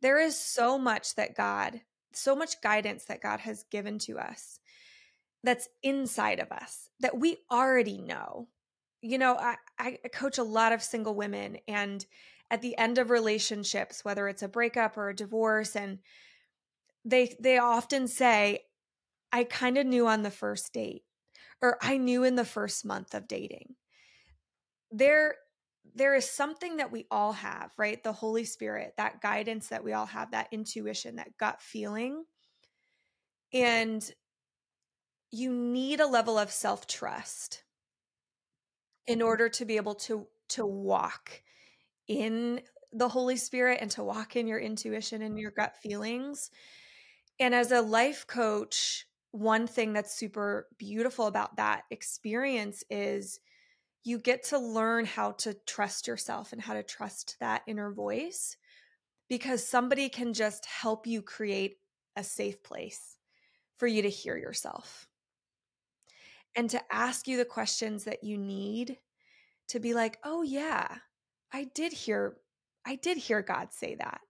There 0.00 0.18
is 0.18 0.38
so 0.38 0.78
much 0.78 1.14
that 1.16 1.36
God, 1.36 1.80
so 2.12 2.34
much 2.34 2.60
guidance 2.62 3.04
that 3.06 3.22
God 3.22 3.40
has 3.40 3.64
given 3.70 3.98
to 4.00 4.18
us 4.18 4.60
that's 5.42 5.68
inside 5.82 6.38
of 6.38 6.52
us 6.52 6.88
that 7.00 7.18
we 7.18 7.38
already 7.50 8.00
know. 8.00 8.48
You 9.02 9.18
know, 9.18 9.36
I, 9.36 9.56
I 9.78 9.98
coach 10.12 10.38
a 10.38 10.42
lot 10.42 10.72
of 10.72 10.82
single 10.82 11.14
women, 11.14 11.58
and 11.66 12.04
at 12.50 12.62
the 12.62 12.76
end 12.76 12.98
of 12.98 13.10
relationships, 13.10 14.04
whether 14.04 14.28
it's 14.28 14.42
a 14.42 14.48
breakup 14.48 14.96
or 14.96 15.08
a 15.08 15.16
divorce, 15.16 15.76
and 15.76 15.98
they 17.04 17.36
they 17.40 17.58
often 17.58 18.08
say, 18.08 18.64
I 19.32 19.44
kind 19.44 19.78
of 19.78 19.86
knew 19.86 20.06
on 20.06 20.22
the 20.22 20.30
first 20.30 20.72
date, 20.72 21.04
or 21.62 21.78
I 21.80 21.96
knew 21.96 22.24
in 22.24 22.34
the 22.34 22.44
first 22.44 22.84
month 22.84 23.14
of 23.14 23.28
dating. 23.28 23.76
There 24.90 25.36
there 25.94 26.14
is 26.14 26.28
something 26.28 26.76
that 26.76 26.92
we 26.92 27.06
all 27.10 27.32
have, 27.32 27.72
right? 27.76 28.02
The 28.02 28.12
Holy 28.12 28.44
Spirit, 28.44 28.94
that 28.96 29.20
guidance 29.20 29.68
that 29.68 29.82
we 29.82 29.92
all 29.92 30.06
have, 30.06 30.30
that 30.30 30.48
intuition, 30.52 31.16
that 31.16 31.36
gut 31.38 31.60
feeling. 31.60 32.24
And 33.52 34.08
you 35.32 35.52
need 35.52 36.00
a 36.00 36.06
level 36.06 36.38
of 36.38 36.50
self-trust 36.50 37.64
in 39.06 39.22
order 39.22 39.48
to 39.48 39.64
be 39.64 39.76
able 39.76 39.94
to 39.94 40.26
to 40.48 40.66
walk 40.66 41.42
in 42.10 42.60
the 42.92 43.08
Holy 43.08 43.36
Spirit 43.36 43.78
and 43.80 43.90
to 43.92 44.02
walk 44.02 44.34
in 44.34 44.48
your 44.48 44.58
intuition 44.58 45.22
and 45.22 45.38
your 45.38 45.52
gut 45.52 45.76
feelings. 45.76 46.50
And 47.38 47.54
as 47.54 47.70
a 47.70 47.80
life 47.80 48.26
coach, 48.26 49.06
one 49.30 49.68
thing 49.68 49.92
that's 49.92 50.12
super 50.12 50.66
beautiful 50.76 51.28
about 51.28 51.56
that 51.56 51.84
experience 51.92 52.82
is 52.90 53.38
you 54.02 54.18
get 54.18 54.42
to 54.46 54.58
learn 54.58 55.04
how 55.04 55.30
to 55.32 55.54
trust 55.68 56.08
yourself 56.08 56.52
and 56.52 56.60
how 56.60 56.74
to 56.74 56.82
trust 56.82 57.36
that 57.38 57.62
inner 57.68 57.92
voice 57.92 58.56
because 59.28 59.64
somebody 59.64 60.08
can 60.08 60.34
just 60.34 60.66
help 60.66 61.06
you 61.06 61.22
create 61.22 61.76
a 62.16 62.24
safe 62.24 62.60
place 62.64 63.18
for 63.78 63.86
you 63.86 64.02
to 64.02 64.10
hear 64.10 64.36
yourself 64.36 65.06
and 66.56 66.68
to 66.70 66.82
ask 66.92 67.28
you 67.28 67.36
the 67.36 67.44
questions 67.44 68.02
that 68.02 68.24
you 68.24 68.36
need 68.36 68.98
to 69.68 69.78
be 69.78 69.94
like, 69.94 70.18
"Oh 70.24 70.42
yeah, 70.42 70.98
I 71.52 71.64
did 71.74 71.92
hear 71.92 72.36
I 72.86 72.96
did 72.96 73.18
hear 73.18 73.42
God 73.42 73.72
say 73.72 73.94
that." 73.96 74.20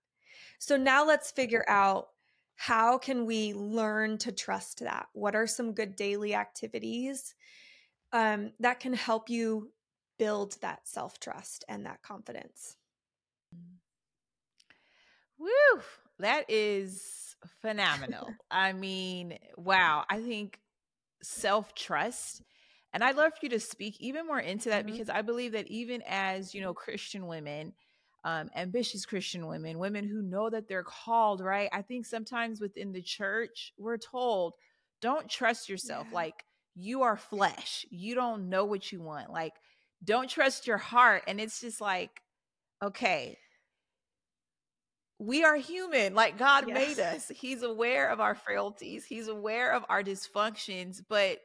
So 0.59 0.77
now 0.77 1.07
let's 1.07 1.31
figure 1.31 1.65
out 1.69 2.09
how 2.57 2.99
can 2.99 3.25
we 3.25 3.55
learn 3.55 4.19
to 4.19 4.33
trust 4.33 4.81
that? 4.81 5.09
What 5.15 5.35
are 5.35 5.47
some 5.47 5.73
good 5.73 5.97
daily 5.97 6.35
activities 6.35 7.35
um, 8.13 8.53
that 8.61 8.81
can 8.81 8.93
help 8.93 9.31
you 9.31 9.71
build 10.19 10.61
that 10.61 10.87
self 10.87 11.19
trust 11.19 11.65
and 11.69 11.87
that 11.87 12.03
confidence? 12.03 12.77
Woo! 15.39 15.49
That 16.19 16.45
is 16.51 17.35
phenomenal. 17.63 18.35
I 18.51 18.75
mean, 18.75 19.39
wow. 19.57 20.05
I 20.11 20.21
think 20.21 20.61
self 21.23 21.75
trust. 21.75 22.43
And 22.93 23.05
I'd 23.05 23.17
love 23.17 23.33
for 23.33 23.39
you 23.43 23.49
to 23.51 23.61
speak 23.61 23.97
even 24.01 24.27
more 24.27 24.41
into 24.41 24.71
that 24.71 24.85
mm-hmm. 24.85 24.93
because 24.93 25.09
I 25.09 25.23
believe 25.23 25.53
that 25.53 25.69
even 25.69 26.03
as, 26.09 26.55
you 26.55 26.61
know, 26.61 26.75
Christian 26.75 27.27
women, 27.27 27.73
um, 28.25 28.51
ambitious 28.57 29.07
Christian 29.07 29.47
women, 29.47 29.79
women 29.79 30.07
who 30.07 30.23
know 30.23 30.51
that 30.51 30.69
they're 30.69 30.85
called, 30.85 31.41
right? 31.41 31.69
I 31.73 31.83
think 31.83 32.05
sometimes 32.05 32.61
within 32.61 32.93
the 32.93 33.03
church, 33.03 33.73
we're 33.79 33.97
told, 33.97 34.55
don't 35.01 35.29
trust 35.29 35.69
yourself. 35.69 36.07
Yeah. 36.11 36.17
Like 36.17 36.45
you 36.75 37.03
are 37.03 37.17
flesh. 37.17 37.87
You 37.91 38.15
don't 38.15 38.49
know 38.49 38.65
what 38.65 38.91
you 38.93 39.01
want. 39.01 39.31
Like, 39.31 39.55
don't 40.03 40.29
trust 40.29 40.67
your 40.67 40.79
heart. 40.79 41.25
And 41.27 41.41
it's 41.41 41.61
just 41.61 41.81
like, 41.81 42.23
okay, 42.83 43.39
we 45.19 45.45
are 45.45 45.57
human. 45.57 46.15
Like 46.15 46.39
God 46.39 46.65
yes. 46.67 46.75
made 46.75 47.03
us. 47.03 47.31
He's 47.35 47.63
aware 47.63 48.11
of 48.11 48.21
our 48.21 48.35
frailties, 48.35 49.05
He's 49.05 49.29
aware 49.29 49.73
of 49.73 49.85
our 49.89 50.03
dysfunctions. 50.03 51.03
But 51.07 51.39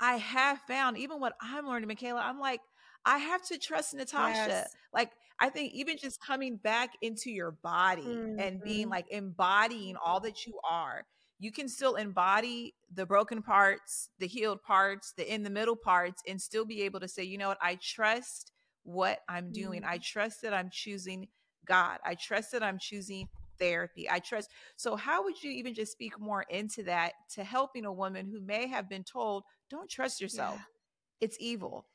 I 0.00 0.16
have 0.16 0.60
found, 0.68 0.98
even 0.98 1.20
what 1.20 1.34
I'm 1.40 1.66
learning, 1.66 1.88
Michaela, 1.88 2.20
I'm 2.20 2.38
like, 2.38 2.60
I 3.04 3.18
have 3.18 3.42
to 3.46 3.58
trust 3.58 3.94
Natasha. 3.94 4.48
Yes. 4.48 4.74
Like, 4.92 5.12
I 5.38 5.48
think 5.48 5.72
even 5.74 5.96
just 5.96 6.20
coming 6.20 6.56
back 6.56 6.90
into 7.02 7.30
your 7.30 7.52
body 7.52 8.02
mm-hmm. 8.02 8.40
and 8.40 8.62
being 8.62 8.84
mm-hmm. 8.84 8.92
like 8.92 9.06
embodying 9.10 9.96
all 9.96 10.20
that 10.20 10.46
you 10.46 10.58
are, 10.68 11.04
you 11.38 11.52
can 11.52 11.68
still 11.68 11.96
embody 11.96 12.74
the 12.92 13.04
broken 13.04 13.42
parts, 13.42 14.10
the 14.18 14.26
healed 14.26 14.62
parts, 14.62 15.12
the 15.16 15.32
in 15.32 15.42
the 15.42 15.50
middle 15.50 15.76
parts, 15.76 16.22
and 16.26 16.40
still 16.40 16.64
be 16.64 16.82
able 16.82 17.00
to 17.00 17.08
say, 17.08 17.22
you 17.22 17.36
know 17.36 17.48
what, 17.48 17.58
I 17.60 17.78
trust 17.80 18.52
what 18.84 19.20
I'm 19.28 19.52
doing. 19.52 19.82
Mm-hmm. 19.82 19.90
I 19.90 19.98
trust 19.98 20.42
that 20.42 20.54
I'm 20.54 20.70
choosing 20.70 21.28
God. 21.66 21.98
I 22.04 22.14
trust 22.14 22.52
that 22.52 22.62
I'm 22.62 22.78
choosing 22.78 23.28
therapy. 23.58 24.08
I 24.08 24.20
trust. 24.20 24.50
So, 24.76 24.96
how 24.96 25.24
would 25.24 25.42
you 25.42 25.50
even 25.50 25.74
just 25.74 25.92
speak 25.92 26.18
more 26.18 26.44
into 26.48 26.82
that 26.84 27.12
to 27.34 27.44
helping 27.44 27.84
a 27.84 27.92
woman 27.92 28.26
who 28.26 28.40
may 28.40 28.66
have 28.68 28.88
been 28.88 29.04
told, 29.04 29.44
don't 29.70 29.88
trust 29.88 30.20
yourself? 30.20 30.56
Yeah. 30.56 31.26
It's 31.26 31.36
evil. 31.40 31.86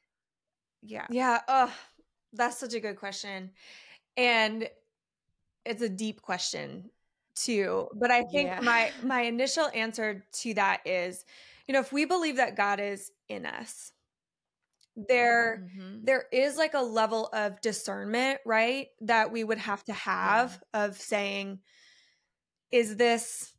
Yeah. 0.81 1.05
Yeah. 1.09 1.41
Oh, 1.47 1.73
that's 2.33 2.57
such 2.57 2.73
a 2.73 2.79
good 2.79 2.97
question. 2.97 3.51
And 4.17 4.67
it's 5.65 5.81
a 5.81 5.89
deep 5.89 6.21
question 6.21 6.89
too. 7.35 7.87
But 7.93 8.11
I 8.11 8.23
think 8.23 8.49
yeah. 8.49 8.59
my 8.61 8.91
my 9.03 9.21
initial 9.21 9.69
answer 9.73 10.23
to 10.41 10.53
that 10.55 10.81
is, 10.85 11.23
you 11.67 11.73
know, 11.73 11.79
if 11.79 11.93
we 11.93 12.05
believe 12.05 12.37
that 12.37 12.57
God 12.57 12.79
is 12.79 13.11
in 13.29 13.45
us, 13.45 13.91
there 14.95 15.63
mm-hmm. 15.63 16.03
there 16.03 16.25
is 16.31 16.57
like 16.57 16.73
a 16.73 16.81
level 16.81 17.29
of 17.33 17.61
discernment, 17.61 18.39
right? 18.45 18.87
That 19.01 19.31
we 19.31 19.43
would 19.43 19.59
have 19.59 19.83
to 19.85 19.93
have 19.93 20.59
yeah. 20.73 20.85
of 20.85 20.97
saying, 20.97 21.59
is 22.71 22.97
this 22.97 23.50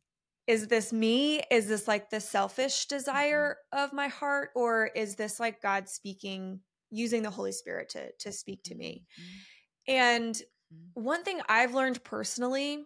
is 0.47 0.67
this 0.67 0.91
me? 0.91 1.41
Is 1.49 1.67
this 1.67 1.87
like 1.87 2.09
the 2.09 2.19
selfish 2.19 2.85
mm-hmm. 2.85 2.97
desire 2.97 3.57
mm-hmm. 3.73 3.83
of 3.85 3.93
my 3.93 4.07
heart? 4.07 4.49
Or 4.55 4.87
is 4.95 5.15
this 5.15 5.39
like 5.39 5.61
God 5.61 5.87
speaking 5.87 6.59
using 6.93 7.23
the 7.23 7.29
Holy 7.29 7.51
Spirit 7.51 7.89
to 7.89 8.11
to 8.19 8.31
speak 8.31 8.63
to 8.63 8.75
me. 8.75 9.03
Mm-hmm. 9.19 9.95
And 9.95 10.35
mm-hmm. 10.35 11.03
one 11.03 11.23
thing 11.23 11.41
I've 11.49 11.73
learned 11.73 12.03
personally 12.03 12.85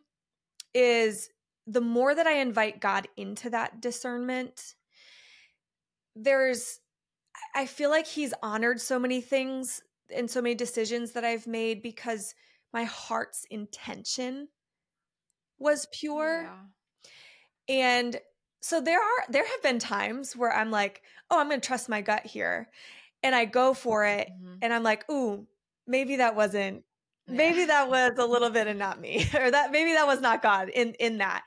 is 0.74 1.30
the 1.68 1.82
more 1.82 2.16
that 2.16 2.26
I 2.26 2.40
invite 2.40 2.80
God 2.80 3.08
into 3.18 3.50
that 3.50 3.82
discernment, 3.82 4.76
there's 6.16 6.80
I 7.54 7.66
feel 7.66 7.90
like 7.90 8.08
he's 8.08 8.34
honored 8.42 8.80
so 8.80 8.98
many 8.98 9.22
things 9.22 9.82
and 10.16 10.32
so 10.32 10.42
many 10.42 10.56
decisions 10.56 11.12
that 11.12 11.26
I've 11.26 11.46
made 11.46 11.82
because 11.82 12.34
my 12.74 12.86
heart's 12.86 13.46
intention 13.52 14.48
was 15.60 15.88
pure. 15.92 16.44
Yeah. 16.44 16.58
And 17.70 18.20
so 18.62 18.82
there 18.82 19.00
are 19.00 19.26
there 19.30 19.46
have 19.46 19.64
been 19.64 19.80
times 19.80 20.36
where 20.36 20.54
I'm 20.54 20.72
like, 20.72 21.02
"Oh, 21.30 21.40
I'm 21.40 21.50
going 21.50 21.62
to 21.62 21.68
trust 21.68 21.90
my 21.90 22.02
gut 22.02 22.26
here." 22.26 22.70
and 23.24 23.36
I 23.36 23.46
go 23.46 23.74
for 23.74 24.06
it 24.06 24.30
mm-hmm. 24.30 24.56
and 24.62 24.74
I'm 24.74 24.84
like, 24.84 25.10
ooh, 25.10 25.46
maybe 25.86 26.18
that 26.18 26.36
wasn't 26.36 26.84
yeah. 27.28 27.36
maybe 27.36 27.66
that 27.66 27.90
was 27.90 28.14
a 28.18 28.26
little 28.26 28.50
bit 28.50 28.68
and 28.68 28.80
not 28.80 29.00
me 29.02 29.28
or 29.40 29.52
that 29.52 29.72
maybe 29.72 29.94
that 29.94 30.08
was 30.08 30.22
not 30.22 30.42
God 30.42 30.70
in 30.70 30.94
in 30.94 31.18
that. 31.18 31.44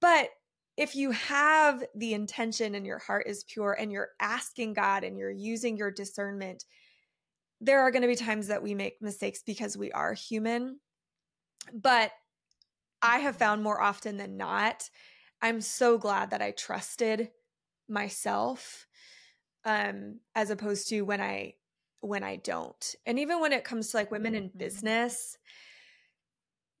But 0.00 0.30
if 0.76 0.96
you 0.96 1.10
have 1.10 1.84
the 1.94 2.14
intention 2.14 2.74
and 2.74 2.86
your 2.86 2.98
heart 2.98 3.26
is 3.26 3.44
pure 3.44 3.72
and 3.72 3.92
you're 3.92 4.08
asking 4.20 4.72
God 4.72 5.04
and 5.04 5.18
you're 5.18 5.30
using 5.30 5.76
your 5.76 5.90
discernment, 5.90 6.64
there 7.60 7.82
are 7.82 7.90
going 7.90 8.02
to 8.02 8.08
be 8.08 8.16
times 8.16 8.48
that 8.48 8.62
we 8.62 8.74
make 8.74 9.02
mistakes 9.02 9.42
because 9.44 9.76
we 9.76 9.92
are 9.92 10.14
human. 10.14 10.80
But 11.74 12.10
I 13.02 13.18
have 13.18 13.36
found 13.36 13.62
more 13.62 13.82
often 13.82 14.16
than 14.16 14.38
not, 14.38 14.88
I'm 15.42 15.60
so 15.60 15.98
glad 15.98 16.30
that 16.30 16.40
I 16.40 16.52
trusted 16.52 17.30
myself 17.88 18.86
um 19.64 20.20
as 20.34 20.50
opposed 20.50 20.88
to 20.88 21.02
when 21.02 21.20
i 21.20 21.54
when 22.00 22.24
i 22.24 22.36
don't. 22.36 22.94
And 23.06 23.18
even 23.18 23.40
when 23.40 23.52
it 23.52 23.64
comes 23.64 23.90
to 23.90 23.96
like 23.96 24.10
women 24.10 24.34
in 24.34 24.44
mm-hmm. 24.44 24.58
business 24.58 25.36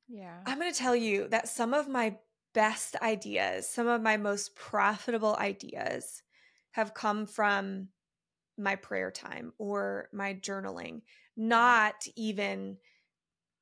yeah. 0.08 0.40
I'm 0.46 0.58
going 0.58 0.70
to 0.70 0.78
tell 0.78 0.96
you 0.96 1.28
that 1.28 1.48
some 1.48 1.72
of 1.72 1.88
my 1.88 2.16
best 2.54 2.96
ideas 3.00 3.68
some 3.68 3.88
of 3.88 4.02
my 4.02 4.16
most 4.16 4.54
profitable 4.56 5.36
ideas 5.36 6.22
have 6.72 6.94
come 6.94 7.26
from 7.26 7.88
my 8.58 8.76
prayer 8.76 9.10
time 9.10 9.52
or 9.58 10.08
my 10.12 10.34
journaling 10.34 11.00
not 11.36 11.94
even 12.14 12.76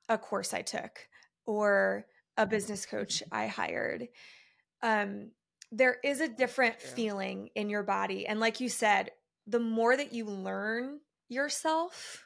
a 0.08 0.18
course 0.18 0.52
i 0.52 0.60
took 0.60 1.06
or 1.46 2.04
a 2.36 2.46
business 2.46 2.84
coach 2.84 3.22
i 3.30 3.46
hired 3.46 4.08
um 4.82 5.30
there 5.72 5.98
is 6.02 6.20
a 6.20 6.28
different 6.28 6.80
feeling 6.80 7.50
in 7.54 7.70
your 7.70 7.82
body. 7.82 8.26
And 8.26 8.40
like 8.40 8.60
you 8.60 8.68
said, 8.68 9.10
the 9.46 9.60
more 9.60 9.96
that 9.96 10.12
you 10.12 10.24
learn 10.24 10.98
yourself 11.28 12.24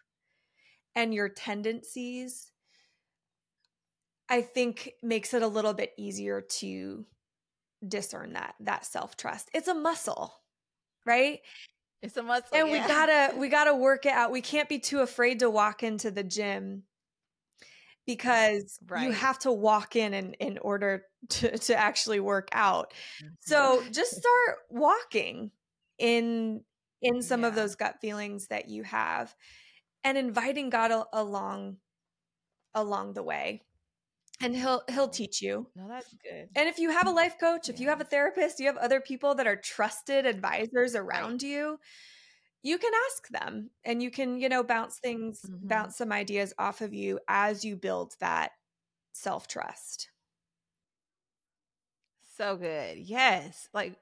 and 0.95 1.12
your 1.12 1.29
tendencies, 1.29 2.51
I 4.29 4.40
think 4.40 4.93
makes 5.03 5.35
it 5.35 5.43
a 5.43 5.49
little 5.49 5.75
bit 5.75 5.93
easier 5.99 6.40
to 6.61 7.05
discern 7.87 8.33
that 8.33 8.55
that 8.61 8.87
self-trust. 8.87 9.51
It's 9.53 9.69
a 9.69 9.75
muscle, 9.75 10.33
right? 11.05 11.40
It's 12.01 12.17
a 12.17 12.23
muscle. 12.23 12.57
And 12.57 12.69
yeah. 12.69 12.83
we 12.83 12.88
gotta 12.88 13.37
we 13.38 13.49
gotta 13.49 13.75
work 13.75 14.07
it 14.07 14.12
out. 14.12 14.31
We 14.31 14.40
can't 14.40 14.69
be 14.69 14.79
too 14.79 15.01
afraid 15.01 15.40
to 15.40 15.51
walk 15.51 15.83
into 15.83 16.11
the 16.11 16.25
gym 16.25 16.85
because 18.07 18.79
right. 18.87 19.05
you 19.05 19.12
have 19.12 19.38
to 19.40 19.53
walk 19.53 19.97
in, 19.97 20.14
in 20.14 20.35
in 20.35 20.59
order 20.59 21.05
to, 21.29 21.57
to 21.59 21.77
actually 21.77 22.21
work 22.21 22.49
out. 22.53 22.93
Mm-hmm. 23.23 23.35
So 23.40 23.83
just 23.90 24.12
start 24.12 24.59
walking 24.71 25.51
in 25.99 26.62
in 27.03 27.23
some 27.23 27.43
yeah. 27.43 27.49
of 27.49 27.55
those 27.55 27.77
gut 27.77 27.97
feelings 28.01 28.49
that 28.49 28.69
you 28.69 28.83
have 28.83 29.35
and 30.03 30.19
inviting 30.19 30.71
God 30.71 30.90
a- 30.90 31.07
along 31.12 31.77
along 32.75 33.14
the 33.14 33.23
way 33.23 33.62
and 34.40 34.57
he'll 34.57 34.83
he'll 34.88 35.09
teach 35.09 35.40
you 35.40 35.67
no 35.77 35.87
that's 35.88 36.12
good 36.23 36.49
and 36.57 36.69
if 36.69 36.79
you 36.79 36.90
have 36.90 37.07
a 37.07 37.11
life 37.11 37.37
coach 37.38 37.69
if 37.69 37.79
you 37.79 37.88
have 37.88 38.01
a 38.01 38.05
therapist 38.05 38.59
you 38.59 38.67
have 38.67 38.77
other 38.79 39.01
people 39.01 39.35
that 39.35 39.47
are 39.47 39.57
trusted 39.57 40.27
advisors 40.27 40.95
around 40.95 41.35
right. 41.35 41.43
you 41.43 41.79
you 42.64 42.79
can 42.79 42.90
ask 43.11 43.29
them 43.29 43.70
and 43.85 44.03
you 44.03 44.11
can 44.11 44.40
you 44.40 44.48
know 44.48 44.64
bounce 44.64 44.98
things 44.98 45.42
mm-hmm. 45.42 45.68
bounce 45.68 45.96
some 45.96 46.11
ideas 46.11 46.53
off 46.59 46.81
of 46.81 46.92
you 46.92 47.20
as 47.29 47.64
you 47.64 47.77
build 47.77 48.16
that 48.18 48.50
self 49.12 49.46
trust 49.46 50.09
so 52.37 52.57
good 52.57 52.98
yes 52.98 53.68
like 53.72 53.94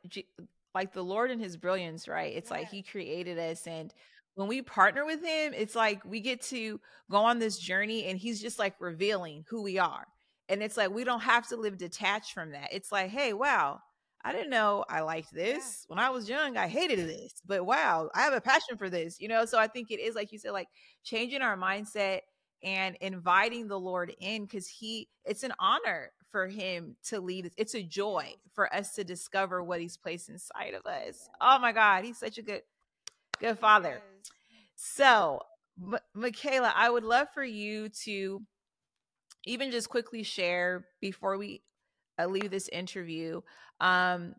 like 0.75 0.95
the 0.95 1.05
lord 1.05 1.31
and 1.31 1.43
his 1.43 1.59
brilliance 1.59 2.09
right 2.09 2.35
it's 2.35 2.51
yeah. 2.51 2.59
like 2.59 2.71
he 2.71 2.83
created 2.83 3.39
us 3.39 3.67
and 3.67 3.93
when 4.35 4.49
we 4.49 4.63
partner 4.63 5.05
with 5.05 5.23
him 5.23 5.53
it's 5.55 5.75
like 5.75 6.03
we 6.07 6.21
get 6.21 6.41
to 6.41 6.81
go 7.11 7.19
on 7.19 7.39
this 7.39 7.59
journey 7.59 8.07
and 8.07 8.19
he's 8.19 8.41
just 8.41 8.59
like 8.59 8.75
revealing 8.81 9.45
who 9.49 9.61
we 9.61 9.79
are 9.79 10.07
and 10.49 10.63
it's 10.63 10.77
like 10.77 10.91
we 10.91 11.05
don't 11.05 11.21
have 11.21 11.47
to 11.47 11.57
live 11.57 11.77
detached 11.77 12.33
from 12.33 12.53
that 12.53 12.69
it's 12.73 12.91
like 12.91 13.11
hey 13.11 13.35
wow 13.35 13.81
I 14.25 14.33
didn't 14.33 14.51
know 14.51 14.85
I 14.89 15.01
liked 15.01 15.33
this. 15.33 15.87
Yeah. 15.89 15.95
When 15.95 15.99
I 15.99 16.11
was 16.11 16.29
young, 16.29 16.57
I 16.57 16.69
hated 16.69 16.99
this, 17.09 17.35
but 17.47 17.65
wow, 17.67 18.11
I 18.15 18.23
have 18.23 18.33
a 18.33 18.41
passion 18.41 18.77
for 18.77 18.89
this, 18.91 19.21
you 19.21 19.29
know? 19.29 19.45
So 19.45 19.59
I 19.59 19.67
think 19.67 19.91
it 19.91 20.01
is, 20.01 20.15
like 20.15 20.33
you 20.33 20.39
said, 20.39 20.53
like 20.53 20.69
changing 21.05 21.43
our 21.43 21.57
mindset 21.57 22.21
and 22.63 22.97
inviting 23.01 23.67
the 23.69 23.79
Lord 23.79 24.15
in 24.21 24.45
because 24.45 24.69
He, 24.69 25.09
it's 25.25 25.43
an 25.43 25.53
honor 25.59 26.13
for 26.31 26.47
Him 26.47 26.97
to 27.05 27.21
lead 27.21 27.47
us. 27.47 27.53
It's 27.57 27.75
a 27.75 27.83
joy 27.83 28.35
for 28.55 28.73
us 28.75 28.95
to 28.95 29.05
discover 29.05 29.63
what 29.63 29.81
He's 29.81 29.97
placed 29.97 30.29
inside 30.29 30.75
of 30.75 30.87
us. 30.87 31.29
Oh 31.41 31.59
my 31.59 31.73
God, 31.73 32.05
He's 32.05 32.19
such 32.19 32.39
a 32.39 32.43
good, 32.43 32.63
good 33.41 33.59
Father. 33.59 34.01
So, 34.77 35.41
M- 35.81 35.99
Michaela, 36.15 36.73
I 36.77 36.91
would 36.91 37.05
love 37.05 37.29
for 37.35 37.45
you 37.45 37.89
to 38.05 38.43
even 39.45 39.71
just 39.71 39.89
quickly 39.89 40.23
share 40.23 40.87
before 41.01 41.37
we 41.37 41.63
uh, 42.19 42.27
leave 42.27 42.51
this 42.51 42.69
interview 42.69 43.41
um 43.81 44.35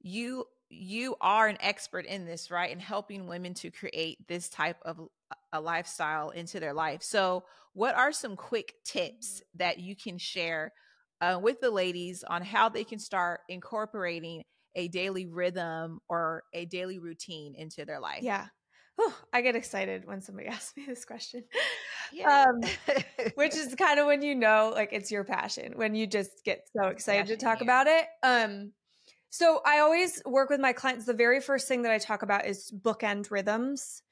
you 0.00 0.44
you 0.68 1.14
are 1.20 1.46
an 1.46 1.58
expert 1.60 2.06
in 2.06 2.24
this 2.24 2.50
right 2.50 2.72
in 2.72 2.78
helping 2.78 3.26
women 3.26 3.54
to 3.54 3.70
create 3.70 4.18
this 4.26 4.48
type 4.48 4.78
of 4.84 5.00
a 5.52 5.60
lifestyle 5.60 6.30
into 6.30 6.60
their 6.60 6.74
life. 6.74 7.02
So 7.02 7.44
what 7.72 7.94
are 7.94 8.12
some 8.12 8.36
quick 8.36 8.74
tips 8.84 9.42
that 9.54 9.78
you 9.78 9.96
can 9.96 10.18
share 10.18 10.72
uh, 11.20 11.38
with 11.42 11.60
the 11.60 11.70
ladies 11.70 12.24
on 12.24 12.42
how 12.42 12.68
they 12.68 12.84
can 12.84 12.98
start 12.98 13.40
incorporating 13.48 14.44
a 14.74 14.88
daily 14.88 15.26
rhythm 15.26 16.00
or 16.08 16.44
a 16.52 16.64
daily 16.66 16.98
routine 16.98 17.54
into 17.54 17.84
their 17.84 18.00
life? 18.00 18.22
Yeah 18.22 18.46
Oh, 18.98 19.14
I 19.32 19.42
get 19.42 19.56
excited 19.56 20.06
when 20.06 20.20
somebody 20.20 20.48
asks 20.48 20.76
me 20.76 20.84
this 20.86 21.04
question. 21.04 21.44
Yeah. 22.12 22.46
Um, 22.48 22.60
which 23.34 23.54
is 23.54 23.74
kind 23.78 24.00
of 24.00 24.06
when 24.06 24.22
you 24.22 24.34
know 24.34 24.72
like 24.74 24.90
it's 24.92 25.10
your 25.10 25.24
passion, 25.24 25.72
when 25.76 25.94
you 25.94 26.06
just 26.06 26.44
get 26.44 26.68
so 26.76 26.88
excited 26.88 27.22
passion, 27.22 27.38
to 27.38 27.44
talk 27.44 27.58
yeah. 27.60 27.64
about 27.64 27.86
it. 27.86 28.06
Um 28.22 28.72
so 29.28 29.60
I 29.66 29.80
always 29.80 30.22
work 30.24 30.48
with 30.48 30.60
my 30.60 30.72
clients 30.72 31.04
the 31.04 31.12
very 31.12 31.40
first 31.40 31.68
thing 31.68 31.82
that 31.82 31.92
I 31.92 31.98
talk 31.98 32.22
about 32.22 32.46
is 32.46 32.72
bookend 32.72 33.30
rhythms. 33.30 34.02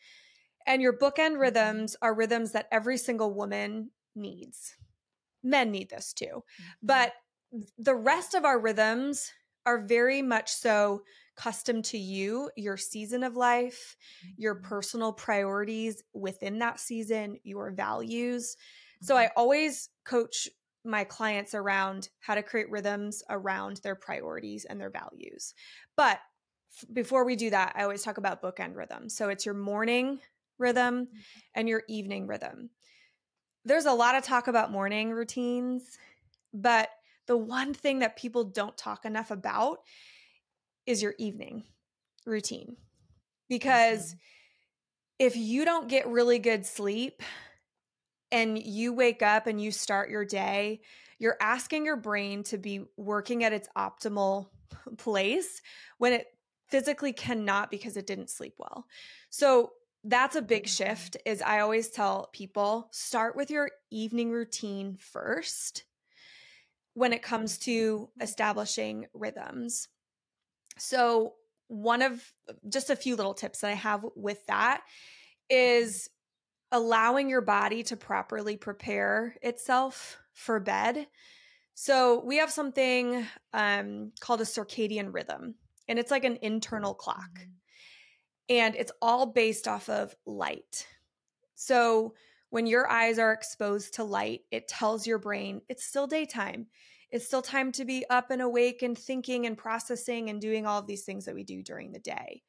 And 0.67 0.83
your 0.83 0.97
bookend 0.97 1.33
mm-hmm. 1.33 1.41
rhythms 1.41 1.97
are 2.03 2.15
rhythms 2.15 2.53
that 2.53 2.69
every 2.73 2.99
single 2.99 3.33
woman 3.33 3.91
needs. 4.15 4.75
Men 5.43 5.71
need 5.71 5.91
this 5.91 6.13
too. 6.13 6.27
Mm-hmm. 6.27 6.65
But 6.83 7.13
the 7.79 7.95
rest 7.95 8.35
of 8.35 8.45
our 8.45 8.59
rhythms 8.59 9.31
are 9.67 9.87
very 9.87 10.23
much 10.23 10.53
so 10.53 11.03
custom 11.37 11.83
to 11.83 11.99
you, 11.99 12.51
your 12.57 12.77
season 12.77 13.23
of 13.25 13.37
life, 13.37 13.97
your 14.37 14.55
mm-hmm. 14.55 14.69
personal 14.69 15.13
priorities 15.13 16.03
within 16.13 16.59
that 16.61 16.79
season, 16.79 17.39
your 17.43 17.73
values. 17.73 18.57
So 19.03 19.17
I 19.17 19.25
mm-hmm. 19.25 19.33
always 19.37 19.89
coach 20.05 20.49
my 20.85 21.05
clients 21.05 21.55
around 21.55 22.09
how 22.21 22.35
to 22.35 22.43
create 22.43 22.71
rhythms 22.71 23.23
around 23.31 23.79
their 23.79 23.95
priorities 23.95 24.65
and 24.65 24.81
their 24.81 24.91
values. 24.91 25.55
But 25.97 26.21
f- 26.77 26.85
before 26.93 27.25
we 27.25 27.37
do 27.37 27.51
that, 27.51 27.73
I 27.75 27.83
always 27.83 28.03
talk 28.03 28.19
about 28.19 28.43
bookend 28.43 28.77
rhythm. 28.77 29.09
So 29.09 29.29
it's 29.29 29.47
your 29.47 29.55
morning 29.55 30.21
rhythm 30.59 31.07
mm-hmm. 31.07 31.19
and 31.55 31.69
your 31.69 31.83
evening 31.89 32.27
rhythm. 32.27 32.71
There's 33.65 33.87
a 33.87 33.93
lot 33.93 34.15
of 34.15 34.23
talk 34.23 34.47
about 34.47 34.71
morning 34.71 35.11
routines, 35.11 35.99
but 36.53 36.91
the 37.27 37.37
one 37.37 37.75
thing 37.75 38.01
that 38.01 38.17
people 38.17 38.45
don't 38.45 38.77
talk 38.77 39.05
enough 39.05 39.31
about 39.31 39.79
is 40.87 41.03
your 41.03 41.15
evening 41.19 41.65
routine. 42.27 42.77
Because 43.49 44.09
mm-hmm. 44.09 44.19
if 45.19 45.37
you 45.37 45.65
don't 45.65 45.89
get 45.89 46.09
really 46.09 46.39
good 46.39 46.67
sleep 46.67 47.23
and 48.33 48.59
you 48.59 48.93
wake 48.93 49.23
up 49.23 49.47
and 49.47 49.61
you 49.61 49.71
start 49.71 50.11
your 50.11 50.25
day, 50.25 50.81
you're 51.19 51.37
asking 51.41 51.85
your 51.85 51.97
brain 51.97 52.43
to 52.45 52.59
be 52.59 52.85
working 52.97 53.45
at 53.45 53.53
its 53.53 53.69
optimal 53.77 54.49
place 54.99 55.63
when 55.99 56.13
it 56.13 56.27
physically 56.69 57.13
cannot 57.13 57.71
because 57.71 57.97
it 57.97 58.07
didn't 58.07 58.31
sleep 58.31 58.55
well. 58.59 58.87
So 59.31 59.73
that's 60.03 60.37
a 60.37 60.43
big 60.43 60.65
mm-hmm. 60.65 60.85
shift 60.85 61.17
is 61.25 61.41
I 61.41 61.61
always 61.61 61.89
tell 61.91 62.29
people 62.33 62.89
start 62.91 63.37
with 63.37 63.51
your 63.51 63.71
evening 63.91 64.31
routine 64.31 64.97
first 64.99 65.85
when 66.95 67.13
it 67.13 67.23
comes 67.23 67.59
to 67.59 68.09
establishing 68.21 69.07
rhythms. 69.13 69.89
So, 70.79 71.35
one 71.69 72.03
of 72.03 72.23
just 72.69 72.91
a 72.91 72.97
few 72.97 73.17
little 73.17 73.35
tips 73.35 73.61
that 73.61 73.71
I 73.71 73.75
have 73.75 74.05
with 74.17 74.45
that 74.47 74.83
is 75.51 76.09
allowing 76.73 77.29
your 77.29 77.41
body 77.41 77.83
to 77.85 77.97
properly 77.97 78.57
prepare 78.57 79.37
itself 79.43 80.19
for 80.33 80.61
bed. 80.61 81.07
So, 81.75 82.23
we 82.25 82.39
have 82.39 82.51
something 82.51 83.27
um, 83.53 84.13
called 84.21 84.41
a 84.41 84.45
circadian 84.45 85.13
rhythm, 85.13 85.57
and 85.89 85.99
it's 85.99 86.11
like 86.11 86.25
an 86.25 86.39
internal 86.43 86.95
clock. 86.95 87.31
Mm-hmm. 87.39 87.51
And 88.51 88.77
it's 88.77 88.93
all 89.01 89.27
based 89.27 89.67
off 89.67 89.89
of 89.89 90.15
light. 90.27 90.87
So, 91.55 92.15
when 92.55 92.69
your 92.69 92.89
eyes 92.89 93.19
are 93.19 93.33
exposed 93.33 93.95
to 93.95 94.05
light, 94.05 94.43
it 94.53 94.69
tells 94.69 95.09
your 95.09 95.19
brain 95.19 95.61
it's 95.69 95.85
still 95.85 96.07
daytime. 96.07 96.69
It's 97.11 97.27
still 97.27 97.43
time 97.43 97.73
to 97.73 97.85
be 97.85 98.05
up 98.11 98.31
and 98.31 98.41
awake 98.41 98.83
and 98.83 98.97
thinking 98.97 99.47
and 99.47 99.59
processing 99.59 100.31
and 100.31 100.41
doing 100.41 100.65
all 100.65 100.79
of 100.79 100.87
these 100.87 101.03
things 101.03 101.25
that 101.25 101.35
we 101.35 101.43
do 101.43 101.65
during 101.65 101.91
the 101.91 101.99
day. 101.99 102.45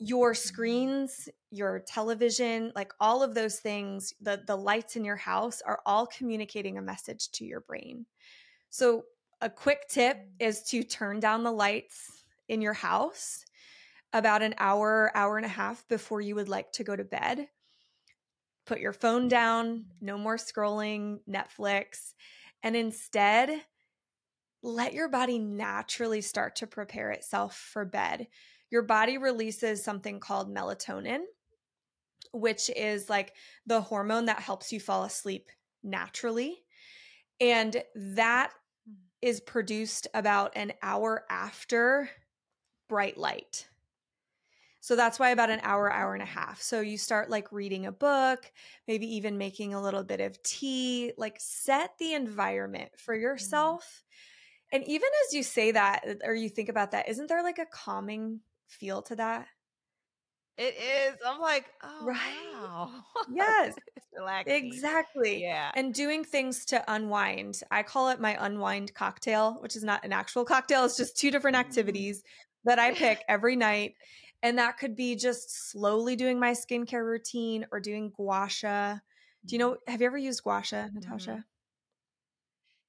Your 0.00 0.34
screens, 0.34 1.28
your 1.52 1.78
television, 1.78 2.72
like 2.74 2.90
all 2.98 3.22
of 3.22 3.36
those 3.36 3.60
things, 3.60 4.12
the 4.20 4.42
the 4.48 4.56
lights 4.56 4.96
in 4.96 5.04
your 5.04 5.14
house 5.14 5.62
are 5.64 5.78
all 5.86 6.08
communicating 6.08 6.76
a 6.76 6.82
message 6.82 7.30
to 7.34 7.44
your 7.44 7.60
brain. 7.60 8.06
So, 8.68 9.04
a 9.40 9.48
quick 9.48 9.86
tip 9.88 10.28
is 10.40 10.64
to 10.70 10.82
turn 10.82 11.20
down 11.20 11.44
the 11.44 11.52
lights 11.52 12.24
in 12.48 12.60
your 12.60 12.72
house 12.72 13.44
about 14.12 14.42
an 14.42 14.56
hour, 14.58 15.12
hour 15.14 15.36
and 15.36 15.46
a 15.46 15.56
half 15.60 15.86
before 15.86 16.20
you 16.20 16.34
would 16.34 16.48
like 16.48 16.72
to 16.72 16.82
go 16.82 16.96
to 16.96 17.04
bed. 17.04 17.46
Put 18.70 18.78
your 18.78 18.92
phone 18.92 19.26
down, 19.26 19.78
mm. 19.78 19.84
no 20.00 20.16
more 20.16 20.36
scrolling, 20.36 21.18
Netflix, 21.28 22.14
and 22.62 22.76
instead 22.76 23.50
let 24.62 24.94
your 24.94 25.08
body 25.08 25.40
naturally 25.40 26.20
start 26.20 26.54
to 26.54 26.68
prepare 26.68 27.10
itself 27.10 27.56
for 27.56 27.84
bed. 27.84 28.28
Your 28.70 28.82
body 28.82 29.18
releases 29.18 29.82
something 29.82 30.20
called 30.20 30.54
melatonin, 30.54 31.22
which 32.32 32.70
is 32.70 33.10
like 33.10 33.32
the 33.66 33.80
hormone 33.80 34.26
that 34.26 34.38
helps 34.38 34.72
you 34.72 34.78
fall 34.78 35.02
asleep 35.02 35.48
naturally. 35.82 36.62
And 37.40 37.82
that 37.96 38.52
hmm. 38.86 39.30
produced 39.46 40.06
about 40.14 40.52
an 40.56 40.74
hour 40.80 41.24
after 41.28 42.08
bright 42.88 43.18
light. 43.18 43.66
So 44.80 44.96
that's 44.96 45.18
why 45.18 45.30
about 45.30 45.50
an 45.50 45.60
hour, 45.62 45.92
hour 45.92 46.14
and 46.14 46.22
a 46.22 46.26
half. 46.26 46.62
So 46.62 46.80
you 46.80 46.96
start 46.98 47.28
like 47.30 47.52
reading 47.52 47.86
a 47.86 47.92
book, 47.92 48.50
maybe 48.88 49.06
even 49.16 49.38
making 49.38 49.74
a 49.74 49.82
little 49.82 50.04
bit 50.04 50.20
of 50.20 50.42
tea, 50.42 51.12
like 51.18 51.36
set 51.38 51.98
the 51.98 52.14
environment 52.14 52.92
for 52.98 53.16
mm. 53.38 53.74
yourself 53.74 54.04
And 54.72 54.84
even 54.86 55.08
as 55.26 55.34
you 55.34 55.42
say 55.42 55.72
that 55.72 56.04
or 56.24 56.34
you 56.34 56.48
think 56.48 56.68
about 56.68 56.92
that, 56.92 57.08
isn't 57.08 57.28
there 57.28 57.42
like 57.42 57.58
a 57.58 57.66
calming 57.66 58.40
feel 58.68 59.02
to 59.02 59.16
that? 59.16 59.48
It 60.56 60.74
is. 60.76 61.18
I'm 61.26 61.40
like, 61.40 61.72
oh 61.82 62.06
Right? 62.06 62.58
wow. 62.62 63.04
Yes. 63.26 63.76
relaxing. 64.12 64.56
Exactly. 64.56 65.42
Yeah. 65.42 65.72
And 65.74 65.94
doing 65.94 66.24
things 66.24 66.64
to 66.66 66.84
unwind. 66.92 67.62
I 67.70 67.82
call 67.84 68.10
it 68.10 68.20
my 68.20 68.36
unwind 68.44 68.94
cocktail, 68.94 69.54
which 69.62 69.76
is 69.76 69.84
not 69.84 70.04
an 70.04 70.12
actual 70.12 70.44
cocktail. 70.44 70.84
It's 70.84 70.96
just 70.96 71.16
two 71.18 71.30
different 71.30 71.56
Mm. 71.56 71.58
activities 71.58 72.24
that 72.64 72.78
I 72.78 72.92
pick 72.92 73.24
every 73.28 73.56
night. 73.56 73.96
And 74.42 74.58
that 74.58 74.78
could 74.78 74.96
be 74.96 75.16
just 75.16 75.70
slowly 75.70 76.16
doing 76.16 76.40
my 76.40 76.52
skincare 76.52 77.04
routine 77.04 77.66
or 77.70 77.80
doing 77.80 78.10
gua 78.16 78.48
sha. 78.48 78.96
Do 79.44 79.56
you 79.56 79.60
mm-hmm. 79.60 79.72
know, 79.72 79.76
have 79.86 80.00
you 80.00 80.06
ever 80.06 80.18
used 80.18 80.42
gua 80.42 80.62
sha, 80.62 80.76
mm-hmm. 80.76 80.94
Natasha? 80.96 81.44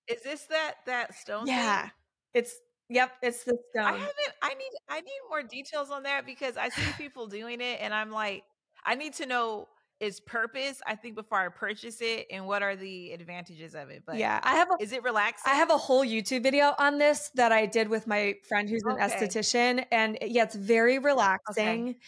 Is 0.07 0.21
this 0.23 0.43
that 0.45 0.75
that 0.85 1.13
stone 1.15 1.47
Yeah. 1.47 1.81
thing? 1.81 1.91
It's, 2.33 2.55
yep, 2.89 3.11
it's 3.21 3.43
the 3.43 3.57
stone. 3.71 3.85
I 3.85 3.91
haven't 3.91 4.33
I 4.41 4.53
need 4.53 4.71
I 4.89 5.01
need 5.01 5.19
more 5.29 5.43
details 5.43 5.91
on 5.91 6.03
that 6.03 6.25
because 6.25 6.57
I 6.57 6.69
see 6.69 6.91
people 6.97 7.27
doing 7.27 7.61
it 7.61 7.79
and 7.81 7.93
I'm 7.93 8.11
like, 8.11 8.43
I 8.85 8.95
need 8.95 9.13
to 9.15 9.25
know 9.25 9.67
its 10.01 10.19
purpose, 10.19 10.81
I 10.85 10.95
think, 10.95 11.15
before 11.15 11.37
I 11.39 11.47
purchase 11.49 12.01
it 12.01 12.27
and 12.31 12.45
what 12.47 12.63
are 12.63 12.75
the 12.75 13.11
advantages 13.13 13.75
of 13.75 13.89
it. 13.89 14.03
But 14.05 14.17
Yeah. 14.17 14.39
I 14.43 14.55
have 14.55 14.69
a 14.71 14.75
is 14.81 14.91
it 14.91 15.03
relaxing? 15.03 15.51
I 15.51 15.55
have 15.55 15.69
a 15.69 15.77
whole 15.77 16.03
YouTube 16.03 16.43
video 16.43 16.73
on 16.77 16.97
this 16.97 17.29
that 17.35 17.51
I 17.51 17.67
did 17.67 17.87
with 17.87 18.07
my 18.07 18.35
friend 18.47 18.67
who's 18.67 18.83
an 18.83 18.93
Okay. 18.93 19.03
esthetician. 19.03 19.85
And 19.91 20.17
it- 20.21 20.31
yeah, 20.31 20.43
it's 20.43 20.55
very 20.55 20.97
relaxing. 20.99 21.99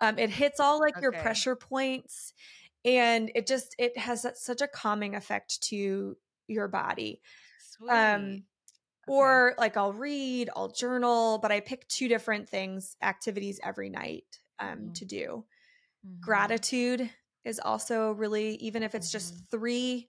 Um, 0.00 0.18
it 0.18 0.30
hits 0.30 0.58
all 0.60 0.80
like 0.80 1.00
your 1.00 1.12
pressure 1.12 1.54
points 1.54 2.32
and 2.84 3.30
it 3.36 3.46
just 3.46 3.76
it 3.78 3.96
has 3.96 4.26
such 4.34 4.60
a 4.60 4.66
calming 4.66 5.14
effect 5.14 5.62
to 5.64 6.16
your 6.48 6.68
body. 6.68 7.20
Sweet. 7.60 7.90
Um 7.90 8.44
Okay. 9.08 9.12
or 9.14 9.54
like 9.58 9.76
I'll 9.76 9.92
read, 9.92 10.48
I'll 10.56 10.68
journal, 10.70 11.38
but 11.38 11.52
I 11.52 11.60
pick 11.60 11.86
two 11.88 12.08
different 12.08 12.48
things, 12.48 12.96
activities 13.02 13.60
every 13.62 13.90
night 13.90 14.40
um 14.58 14.90
Mhm. 14.90 14.94
to 14.94 15.04
do. 15.04 15.44
Mhm. 16.06 16.20
Gratitude 16.20 17.10
is 17.44 17.60
also 17.60 18.12
really 18.12 18.56
even 18.56 18.82
if 18.82 18.94
it's 18.94 19.10
just 19.10 19.34
Mhm. 19.34 19.46
three 19.50 20.08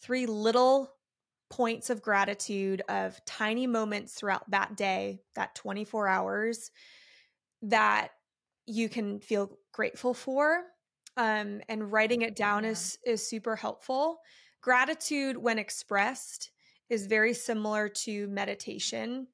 three 0.00 0.26
little 0.26 0.92
points 1.50 1.90
of 1.90 2.02
gratitude 2.02 2.82
of 2.88 3.24
tiny 3.26 3.66
moments 3.66 4.14
throughout 4.14 4.50
that 4.50 4.76
day, 4.76 5.22
that 5.36 5.54
24 5.54 6.08
hours 6.08 6.70
that 7.62 8.12
you 8.66 8.88
can 8.88 9.20
feel 9.20 9.58
grateful 9.72 10.14
for. 10.14 10.64
Um, 11.16 11.62
and 11.68 11.90
writing 11.90 12.22
it 12.22 12.36
down 12.36 12.64
Yeah. 12.64 12.66
is 12.66 12.98
is 13.06 13.26
super 13.26 13.56
helpful. 13.56 14.18
Gratitude 14.60 15.38
when 15.38 15.58
expressed 15.58 16.50
is 16.90 17.06
very 17.06 17.32
similar 17.34 17.88
to 17.88 18.28
meditation, 18.28 19.28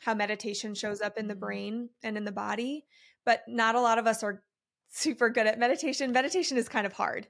how 0.00 0.14
meditation 0.14 0.74
shows 0.74 1.00
up 1.00 1.16
in 1.16 1.28
the 1.28 1.34
Mhm. 1.34 1.36
brain 1.36 1.90
and 2.02 2.16
in 2.16 2.24
the 2.24 2.32
body, 2.32 2.86
but 3.24 3.42
not 3.48 3.76
a 3.76 3.80
lot 3.80 3.98
of 3.98 4.06
us 4.08 4.22
are 4.24 4.44
super 4.90 5.30
good 5.30 5.46
at 5.46 5.58
meditation. 5.58 6.12
Meditation 6.12 6.56
is 6.58 6.68
kind 6.68 6.86
of 6.86 6.92
hard 6.92 7.28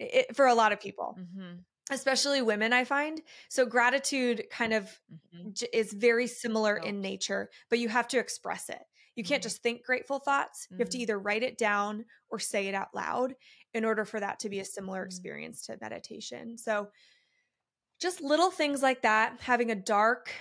i- 0.00 0.26
for 0.34 0.46
a 0.46 0.54
lot 0.54 0.72
of 0.72 0.80
people 0.80 1.16
Mhm. 1.18 1.64
especially 1.90 2.42
women 2.42 2.72
i 2.72 2.84
find 2.84 3.22
so 3.48 3.66
gratitude 3.66 4.44
kind 4.50 4.72
of 4.72 5.00
Mhm. 5.34 5.52
j- 5.54 5.68
is 5.72 5.92
very 5.92 6.26
similar 6.26 6.76
in 6.78 7.00
nature 7.00 7.50
but 7.70 7.78
you 7.78 7.88
have 7.90 8.08
to 8.08 8.18
express 8.18 8.68
it 8.70 8.82
you 9.16 9.22
can't 9.24 9.42
Mhm. 9.42 9.44
just 9.44 9.62
think 9.62 9.84
grateful 9.84 10.18
thoughts 10.18 10.66
you 10.76 10.82
have 10.82 10.90
to 10.90 10.98
Mhm. 10.98 11.02
either 11.02 11.18
write 11.18 11.42
it 11.44 11.58
down 11.58 12.06
or 12.30 12.38
say 12.40 12.68
it 12.68 12.74
out 12.74 12.94
loud 12.94 13.36
in 13.74 13.84
order 13.84 14.04
for 14.04 14.18
that 14.20 14.38
to 14.40 14.48
be 14.48 14.60
a 14.60 14.64
similar 14.64 15.04
Mhm. 15.04 15.06
experience 15.06 15.62
to 15.66 15.78
meditation 15.80 16.58
so 16.58 16.90
just 18.00 18.20
little 18.20 18.50
things 18.50 18.82
like 18.82 19.02
that 19.02 19.40
having 19.40 19.70
a 19.70 19.74
dark 19.76 20.32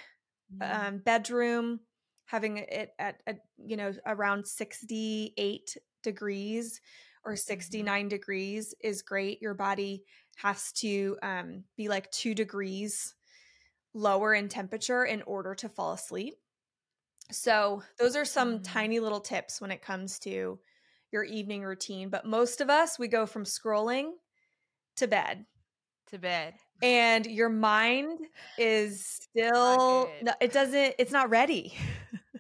Mhm. 0.50 0.88
um, 0.88 0.98
bedroom 1.00 1.82
having 2.26 2.58
it 2.58 2.94
at, 3.00 3.22
at 3.28 3.40
you 3.58 3.78
know 3.78 3.94
around 4.06 4.48
68 4.48 5.78
degrees 6.04 6.80
or 7.26 7.36
69 7.36 8.08
degrees 8.10 8.76
is 8.82 9.02
great 9.02 9.42
your 9.42 9.54
body 9.54 10.04
has 10.36 10.72
to 10.74 11.18
um, 11.24 11.64
be 11.78 11.88
like 11.88 12.12
two 12.12 12.36
degrees 12.36 13.16
lower 13.94 14.34
in 14.34 14.50
temperature 14.50 15.06
in 15.06 15.22
order 15.24 15.56
to 15.56 15.70
fall 15.70 15.94
asleep 15.94 16.36
so 17.32 17.82
those 17.98 18.16
are 18.16 18.26
some 18.26 18.60
Mm. 18.60 18.64
tiny 18.64 19.00
little 19.00 19.22
tips 19.22 19.62
when 19.62 19.72
it 19.72 19.82
comes 19.82 20.20
to 20.20 20.60
your 21.12 21.24
evening 21.24 21.64
routine 21.64 22.10
but 22.10 22.26
most 22.26 22.60
of 22.60 22.70
us 22.70 23.00
we 23.00 23.08
go 23.08 23.26
from 23.26 23.44
scrolling 23.46 24.12
to 24.96 25.08
bed 25.08 25.46
to 26.08 26.20
bed. 26.20 26.56
and 26.82 27.26
your 27.26 27.50
mind 27.50 28.20
is 28.58 29.06
still 29.06 30.08
good. 30.08 30.26
no, 30.26 30.34
it 30.42 30.52
doesn't 30.52 30.96
it's 31.00 31.12
not 31.12 31.30
ready 31.30 31.74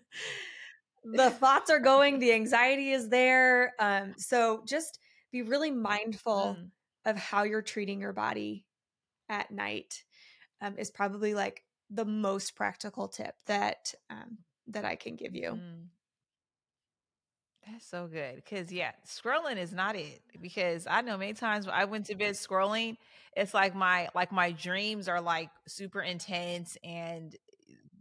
the 1.04 1.30
thoughts 1.30 1.70
are 1.70 1.80
going 1.80 2.20
the 2.20 2.34
anxiety 2.34 2.92
is 2.92 3.10
there 3.10 3.74
um 3.80 4.14
so 4.18 4.64
just 4.66 5.00
be 5.32 5.42
really 5.42 5.72
mindful 5.72 6.56
Mm. 6.58 6.70
of 7.06 7.18
how 7.18 7.44
you're 7.44 7.62
treating 7.62 8.00
your 8.00 8.14
body 8.14 8.66
at 9.30 9.52
night 9.52 10.04
um, 10.62 10.78
is 10.78 10.90
probably 10.92 11.34
like 11.34 11.64
the 11.90 12.06
most 12.06 12.56
practical 12.56 13.08
tip 13.08 13.36
that 13.46 13.94
um, 14.10 14.38
that 14.68 14.86
i 14.86 14.96
can 14.96 15.16
give 15.16 15.36
you 15.36 15.52
Mm. 15.54 15.90
That's 17.70 17.86
so 17.86 18.08
good. 18.08 18.36
Because, 18.36 18.72
yeah, 18.72 18.92
scrolling 19.08 19.58
is 19.58 19.72
not 19.72 19.96
it. 19.96 20.22
Because 20.42 20.86
I 20.86 21.02
know 21.02 21.18
many 21.18 21.34
times 21.34 21.66
when 21.66 21.76
I 21.76 21.86
went 21.86 22.08
to 22.08 22.16
bed 22.16 22.34
scrolling, 22.34 22.98
it's 23.36 23.54
like 23.54 23.74
my 23.74 24.10
like 24.14 24.32
my 24.32 24.52
dreams 24.52 25.08
are 25.08 25.22
like 25.22 25.50
super 25.68 26.02
intense 26.02 26.78
and 26.84 27.36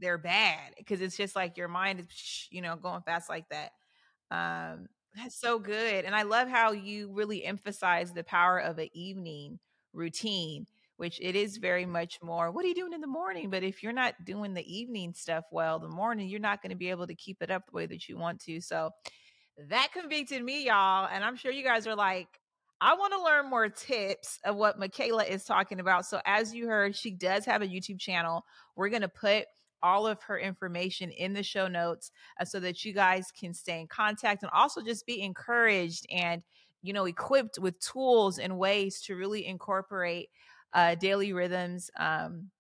they're 0.03 0.19
bad 0.19 0.75
because 0.77 1.01
it's 1.01 1.17
just 1.17 1.35
like 1.35 1.57
your 1.57 1.69
mind 1.69 2.01
is 2.01 2.49
you 2.51 2.61
know 2.61 2.77
going 2.77 3.03
fast 3.03 3.29
like 3.29 3.49
that. 3.51 3.73
Um, 4.31 4.89
that's 5.15 5.41
so 5.41 5.59
good, 5.59 6.05
and 6.05 6.15
I 6.15 6.23
love 6.23 6.49
how 6.49 6.73
you 6.73 7.13
really 7.13 7.45
emphasize 7.45 8.13
the 8.13 8.25
power 8.25 8.59
of 8.59 8.79
an 8.79 8.89
evening 8.93 9.59
routine, 9.93 10.67
which 10.97 11.21
it 11.21 11.37
is 11.37 11.59
very 11.59 11.87
much 11.87 12.19
more. 12.23 12.51
What 12.51 12.65
are 12.65 12.69
you 12.69 12.75
doing 12.75 12.93
in 12.95 13.01
the 13.01 13.07
morning? 13.07 13.51
But 13.51 13.63
if 13.63 13.83
you're 13.83 13.93
not 13.93 14.15
doing 14.25 14.55
the 14.55 14.75
evening 14.75 15.15
stuff 15.15 15.45
well, 15.53 15.79
the 15.79 15.89
morning 15.89 16.29
you're 16.29 16.41
not 16.41 16.63
going 16.63 16.71
to 16.71 16.77
be 16.77 16.91
able 16.91 17.07
to 17.07 17.15
keep 17.15 17.43
it 17.43 17.51
up 17.51 17.67
the 17.67 17.77
way 17.77 17.87
that 17.87 18.09
you 18.09 18.17
want 18.17 18.41
to. 18.43 18.61
So 18.61 18.91
that 19.69 19.91
convicted 19.93 20.43
me, 20.43 20.67
y'all. 20.67 21.09
And 21.13 21.25
I'm 21.25 21.37
sure 21.37 21.53
you 21.53 21.65
guys 21.65 21.87
are 21.87 21.97
like, 21.97 22.29
I 22.81 22.95
want 22.95 23.13
to 23.13 23.23
learn 23.23 23.49
more 23.49 23.69
tips 23.69 24.41
of 24.45 24.57
what 24.57 24.79
Michaela 24.79 25.23
is 25.25 25.45
talking 25.45 25.79
about. 25.79 26.05
So, 26.05 26.21
as 26.27 26.53
you 26.53 26.67
heard, 26.67 26.97
she 26.97 27.13
does 27.13 27.45
have 27.45 27.63
a 27.63 27.67
YouTube 27.67 28.01
channel. 28.01 28.45
We're 28.75 28.89
going 28.89 29.03
to 29.03 29.09
put 29.09 29.45
all 29.83 30.07
of 30.07 30.23
her 30.23 30.39
information 30.39 31.11
in 31.11 31.33
the 31.33 31.43
show 31.43 31.69
notes 31.69 32.11
uh, 32.41 32.45
so 32.45 32.61
that 32.61 32.85
you 32.85 32.93
guys 32.93 33.31
can 33.39 33.53
stay 33.55 33.81
in 33.81 33.87
contact 33.87 34.43
and 34.43 34.51
also 34.55 34.83
just 34.83 35.07
be 35.07 35.23
encouraged 35.23 36.07
and, 36.11 36.43
you 36.83 36.93
know, 36.93 37.05
equipped 37.05 37.59
with 37.59 37.81
tools 37.81 38.39
and 38.39 38.59
ways 38.59 39.01
to 39.03 39.17
really 39.17 39.47
incorporate 39.47 40.29
uh, 40.73 40.95
daily 40.97 41.33
rhythms. 41.33 41.91
Um, 41.99 42.51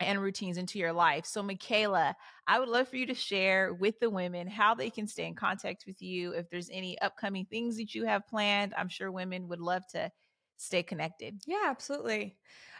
and 0.00 0.20
routines 0.20 0.56
into 0.56 0.80
your 0.80 0.92
life. 0.92 1.24
So, 1.24 1.44
Michaela, 1.44 2.16
I 2.48 2.58
would 2.58 2.68
love 2.68 2.88
for 2.88 2.96
you 2.96 3.06
to 3.06 3.14
share 3.14 3.72
with 3.72 4.00
the 4.00 4.10
women 4.10 4.48
how 4.48 4.74
they 4.74 4.90
can 4.90 5.06
stay 5.06 5.26
in 5.26 5.36
contact 5.36 5.84
with 5.86 6.02
you. 6.02 6.32
If 6.32 6.50
there's 6.50 6.68
any 6.72 6.98
upcoming 7.00 7.46
things 7.46 7.76
that 7.76 7.94
you 7.94 8.04
have 8.04 8.26
planned, 8.26 8.74
I'm 8.76 8.88
sure 8.88 9.12
women 9.12 9.46
would 9.46 9.60
love 9.60 9.82
to 9.92 10.10
stay 10.56 10.82
connected. 10.82 11.40
yeah 11.46 11.64
absolutely 11.66 12.36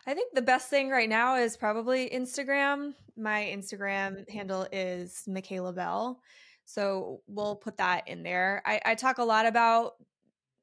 i 0.06 0.14
think 0.14 0.34
the 0.34 0.42
best 0.42 0.68
thing 0.68 0.90
right 0.90 1.08
now 1.08 1.36
is 1.36 1.56
probably 1.56 2.10
instagram. 2.10 2.94
My 3.16 3.52
instagram 3.54 4.28
handle 4.30 4.66
is 4.72 5.24
michaela 5.26 5.72
belle. 5.72 6.20
So 6.64 7.20
we'll 7.26 7.56
put 7.56 7.76
that 7.78 8.08
in 8.08 8.22
there. 8.22 8.62
I, 8.64 8.80
I 8.84 8.94
talk 8.94 9.18
a 9.18 9.24
lot 9.24 9.46
about 9.46 9.92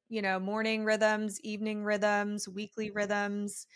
you 0.07 0.21
know 0.21 0.39
morning 0.39 0.83
rhythms 0.85 1.39
evening 1.41 1.83
rhythms 1.83 2.47
weekly 2.49 2.89
rhythms 2.89 3.67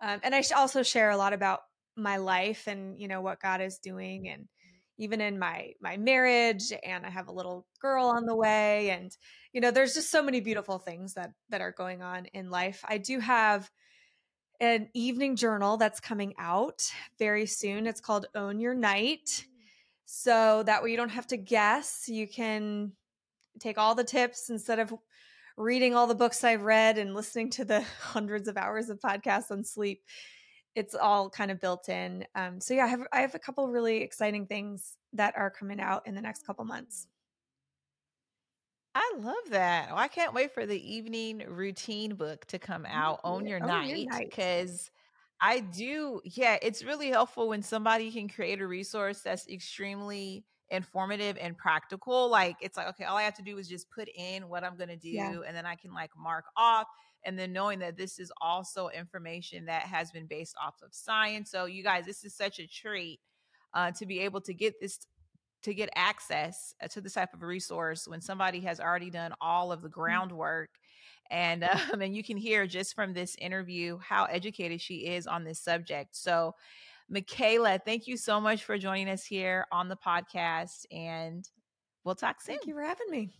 um, 0.00 0.18
and 0.24 0.34
i 0.34 0.42
also 0.56 0.82
share 0.82 1.10
a 1.10 1.16
lot 1.16 1.32
about 1.32 1.60
my 1.96 2.16
life 2.16 2.66
and 2.66 3.00
you 3.00 3.06
know 3.06 3.20
what 3.20 3.40
god 3.40 3.60
is 3.60 3.78
doing 3.78 4.28
and 4.28 4.48
even 4.98 5.20
in 5.20 5.38
my 5.38 5.70
my 5.80 5.96
marriage 5.96 6.72
and 6.84 7.06
i 7.06 7.08
have 7.08 7.28
a 7.28 7.32
little 7.32 7.68
girl 7.80 8.06
on 8.06 8.26
the 8.26 8.34
way 8.34 8.90
and 8.90 9.16
you 9.56 9.62
know 9.62 9.70
there's 9.70 9.94
just 9.94 10.10
so 10.10 10.22
many 10.22 10.38
beautiful 10.38 10.78
things 10.78 11.14
that 11.14 11.30
that 11.48 11.62
are 11.62 11.72
going 11.72 12.02
on 12.02 12.26
in 12.34 12.50
life. 12.50 12.84
I 12.86 12.98
do 12.98 13.20
have 13.20 13.70
an 14.60 14.88
evening 14.94 15.36
journal 15.36 15.76
that's 15.76 16.00
coming 16.00 16.34
out 16.38 16.90
very 17.18 17.46
soon 17.46 17.86
it's 17.86 18.00
called 18.00 18.26
own 18.34 18.58
your 18.60 18.74
night 18.74 19.44
so 20.04 20.62
that 20.64 20.82
way 20.82 20.90
you 20.90 20.96
don't 20.96 21.08
have 21.08 21.26
to 21.26 21.36
guess 21.36 22.08
you 22.08 22.26
can 22.26 22.92
take 23.58 23.78
all 23.78 23.94
the 23.94 24.04
tips 24.04 24.50
instead 24.50 24.78
of 24.78 24.94
reading 25.56 25.94
all 25.94 26.06
the 26.06 26.14
books 26.14 26.44
I've 26.44 26.62
read 26.62 26.98
and 26.98 27.14
listening 27.14 27.50
to 27.50 27.64
the 27.64 27.80
hundreds 28.00 28.48
of 28.48 28.56
hours 28.56 28.90
of 28.90 29.00
podcasts 29.00 29.50
on 29.50 29.64
sleep. 29.64 30.02
It's 30.74 30.94
all 30.94 31.30
kind 31.30 31.50
of 31.50 31.60
built 31.60 31.88
in. 31.88 32.26
Um, 32.34 32.60
so 32.60 32.74
yeah, 32.74 32.84
I 32.84 32.88
have 32.88 33.06
I 33.12 33.20
have 33.22 33.34
a 33.34 33.38
couple 33.38 33.68
really 33.68 34.02
exciting 34.02 34.46
things 34.46 34.96
that 35.14 35.34
are 35.36 35.50
coming 35.50 35.80
out 35.80 36.06
in 36.06 36.14
the 36.14 36.20
next 36.20 36.46
couple 36.46 36.64
months. 36.66 37.06
I 38.98 39.12
love 39.18 39.50
that. 39.50 39.90
Oh, 39.92 39.96
I 39.96 40.08
can't 40.08 40.32
wait 40.32 40.54
for 40.54 40.64
the 40.64 40.94
evening 40.94 41.44
routine 41.46 42.14
book 42.14 42.46
to 42.46 42.58
come 42.58 42.86
out. 42.86 43.20
You. 43.24 43.46
your 43.46 43.60
Own 43.60 43.68
night 43.68 44.08
because 44.18 44.90
I 45.38 45.60
do. 45.60 46.22
Yeah, 46.24 46.56
it's 46.62 46.82
really 46.82 47.10
helpful 47.10 47.48
when 47.48 47.62
somebody 47.62 48.10
can 48.10 48.26
create 48.26 48.62
a 48.62 48.66
resource 48.66 49.20
that's 49.20 49.46
extremely 49.48 50.46
informative 50.70 51.36
and 51.38 51.58
practical. 51.58 52.30
Like 52.30 52.56
it's 52.62 52.78
like, 52.78 52.88
okay, 52.88 53.04
all 53.04 53.18
I 53.18 53.22
have 53.24 53.34
to 53.34 53.42
do 53.42 53.58
is 53.58 53.68
just 53.68 53.90
put 53.90 54.08
in 54.14 54.48
what 54.48 54.64
I'm 54.64 54.78
going 54.78 54.88
to 54.88 54.96
do 54.96 55.10
yeah. 55.10 55.40
and 55.46 55.54
then 55.54 55.66
I 55.66 55.74
can 55.74 55.92
like 55.92 56.10
mark 56.16 56.46
off 56.56 56.86
and 57.26 57.38
then 57.38 57.52
knowing 57.52 57.78
that 57.80 57.98
this 57.98 58.18
is 58.18 58.32
also 58.40 58.88
information 58.88 59.66
that 59.66 59.82
has 59.82 60.10
been 60.10 60.26
based 60.26 60.56
off 60.64 60.76
of 60.82 60.94
science. 60.94 61.50
So 61.50 61.66
you 61.66 61.82
guys, 61.82 62.06
this 62.06 62.24
is 62.24 62.34
such 62.34 62.60
a 62.60 62.66
treat 62.66 63.20
uh, 63.74 63.90
to 63.92 64.06
be 64.06 64.20
able 64.20 64.40
to 64.40 64.54
get 64.54 64.80
this 64.80 65.06
to 65.62 65.74
get 65.74 65.88
access 65.94 66.74
uh, 66.82 66.88
to 66.88 67.00
this 67.00 67.14
type 67.14 67.32
of 67.34 67.42
resource 67.42 68.06
when 68.06 68.20
somebody 68.20 68.60
has 68.60 68.80
already 68.80 69.10
done 69.10 69.32
all 69.40 69.72
of 69.72 69.82
the 69.82 69.88
mm-hmm. 69.88 70.00
groundwork 70.00 70.70
and 71.30 71.64
um, 71.92 72.00
and 72.00 72.14
you 72.14 72.22
can 72.22 72.36
hear 72.36 72.66
just 72.66 72.94
from 72.94 73.12
this 73.12 73.36
interview 73.36 73.98
how 73.98 74.24
educated 74.24 74.80
she 74.80 75.06
is 75.06 75.26
on 75.26 75.44
this 75.44 75.60
subject. 75.60 76.16
So 76.16 76.54
michaela 77.08 77.78
thank 77.84 78.08
you 78.08 78.16
so 78.16 78.40
much 78.40 78.64
for 78.64 78.76
joining 78.76 79.08
us 79.08 79.24
here 79.24 79.64
on 79.70 79.88
the 79.88 79.96
podcast 79.96 80.84
and 80.90 81.48
we'll 82.02 82.16
talk 82.16 82.40
soon. 82.40 82.56
thank 82.56 82.66
you 82.66 82.74
for 82.74 82.82
having 82.82 83.10
me 83.10 83.32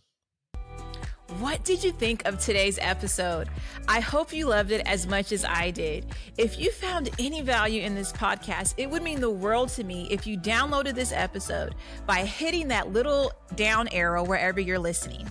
what 1.39 1.63
did 1.63 1.83
you 1.83 1.91
think 1.91 2.25
of 2.25 2.39
today's 2.39 2.79
episode? 2.81 3.49
I 3.87 3.99
hope 3.99 4.33
you 4.33 4.47
loved 4.47 4.71
it 4.71 4.81
as 4.85 5.05
much 5.05 5.31
as 5.31 5.43
I 5.43 5.71
did. 5.71 6.05
If 6.37 6.57
you 6.57 6.71
found 6.71 7.09
any 7.19 7.41
value 7.41 7.81
in 7.81 7.95
this 7.95 8.11
podcast, 8.13 8.73
it 8.77 8.89
would 8.89 9.03
mean 9.03 9.19
the 9.19 9.29
world 9.29 9.69
to 9.69 9.83
me 9.83 10.07
if 10.09 10.25
you 10.25 10.37
downloaded 10.37 10.95
this 10.95 11.11
episode 11.11 11.75
by 12.05 12.23
hitting 12.23 12.69
that 12.69 12.93
little 12.93 13.31
down 13.55 13.87
arrow 13.89 14.23
wherever 14.23 14.59
you're 14.59 14.79
listening. 14.79 15.27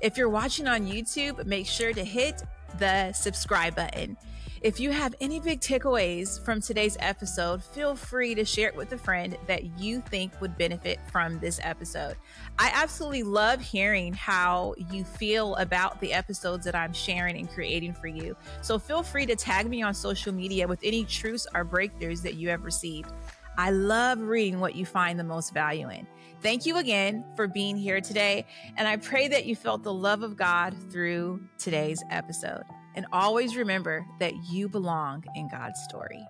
If 0.00 0.16
you're 0.16 0.28
watching 0.28 0.66
on 0.66 0.86
YouTube, 0.86 1.44
make 1.44 1.66
sure 1.66 1.92
to 1.92 2.04
hit 2.04 2.42
the 2.78 3.12
subscribe 3.12 3.74
button. 3.74 4.16
If 4.60 4.80
you 4.80 4.90
have 4.90 5.14
any 5.20 5.38
big 5.38 5.60
takeaways 5.60 6.44
from 6.44 6.60
today's 6.60 6.96
episode, 6.98 7.62
feel 7.62 7.94
free 7.94 8.34
to 8.34 8.44
share 8.44 8.68
it 8.68 8.74
with 8.74 8.92
a 8.92 8.98
friend 8.98 9.36
that 9.46 9.78
you 9.78 10.00
think 10.00 10.40
would 10.40 10.58
benefit 10.58 10.98
from 11.12 11.38
this 11.38 11.60
episode. 11.62 12.16
I 12.58 12.72
absolutely 12.74 13.22
love 13.22 13.60
hearing 13.60 14.12
how 14.12 14.74
you 14.90 15.04
feel 15.04 15.54
about 15.56 16.00
the 16.00 16.12
episodes 16.12 16.64
that 16.64 16.74
I'm 16.74 16.92
sharing 16.92 17.36
and 17.36 17.48
creating 17.48 17.94
for 17.94 18.08
you. 18.08 18.36
So 18.60 18.80
feel 18.80 19.04
free 19.04 19.26
to 19.26 19.36
tag 19.36 19.68
me 19.68 19.82
on 19.82 19.94
social 19.94 20.34
media 20.34 20.66
with 20.66 20.80
any 20.82 21.04
truths 21.04 21.46
or 21.54 21.64
breakthroughs 21.64 22.22
that 22.22 22.34
you 22.34 22.48
have 22.48 22.64
received. 22.64 23.12
I 23.56 23.70
love 23.70 24.20
reading 24.20 24.58
what 24.58 24.74
you 24.74 24.84
find 24.84 25.20
the 25.20 25.24
most 25.24 25.54
value 25.54 25.88
in. 25.88 26.06
Thank 26.42 26.66
you 26.66 26.78
again 26.78 27.24
for 27.36 27.46
being 27.46 27.76
here 27.76 28.00
today. 28.00 28.44
And 28.76 28.88
I 28.88 28.96
pray 28.96 29.28
that 29.28 29.46
you 29.46 29.54
felt 29.54 29.84
the 29.84 29.94
love 29.94 30.24
of 30.24 30.36
God 30.36 30.74
through 30.90 31.42
today's 31.58 32.02
episode. 32.10 32.64
And 32.98 33.06
always 33.12 33.56
remember 33.56 34.04
that 34.18 34.34
you 34.50 34.68
belong 34.68 35.22
in 35.36 35.46
God's 35.46 35.80
story. 35.84 36.26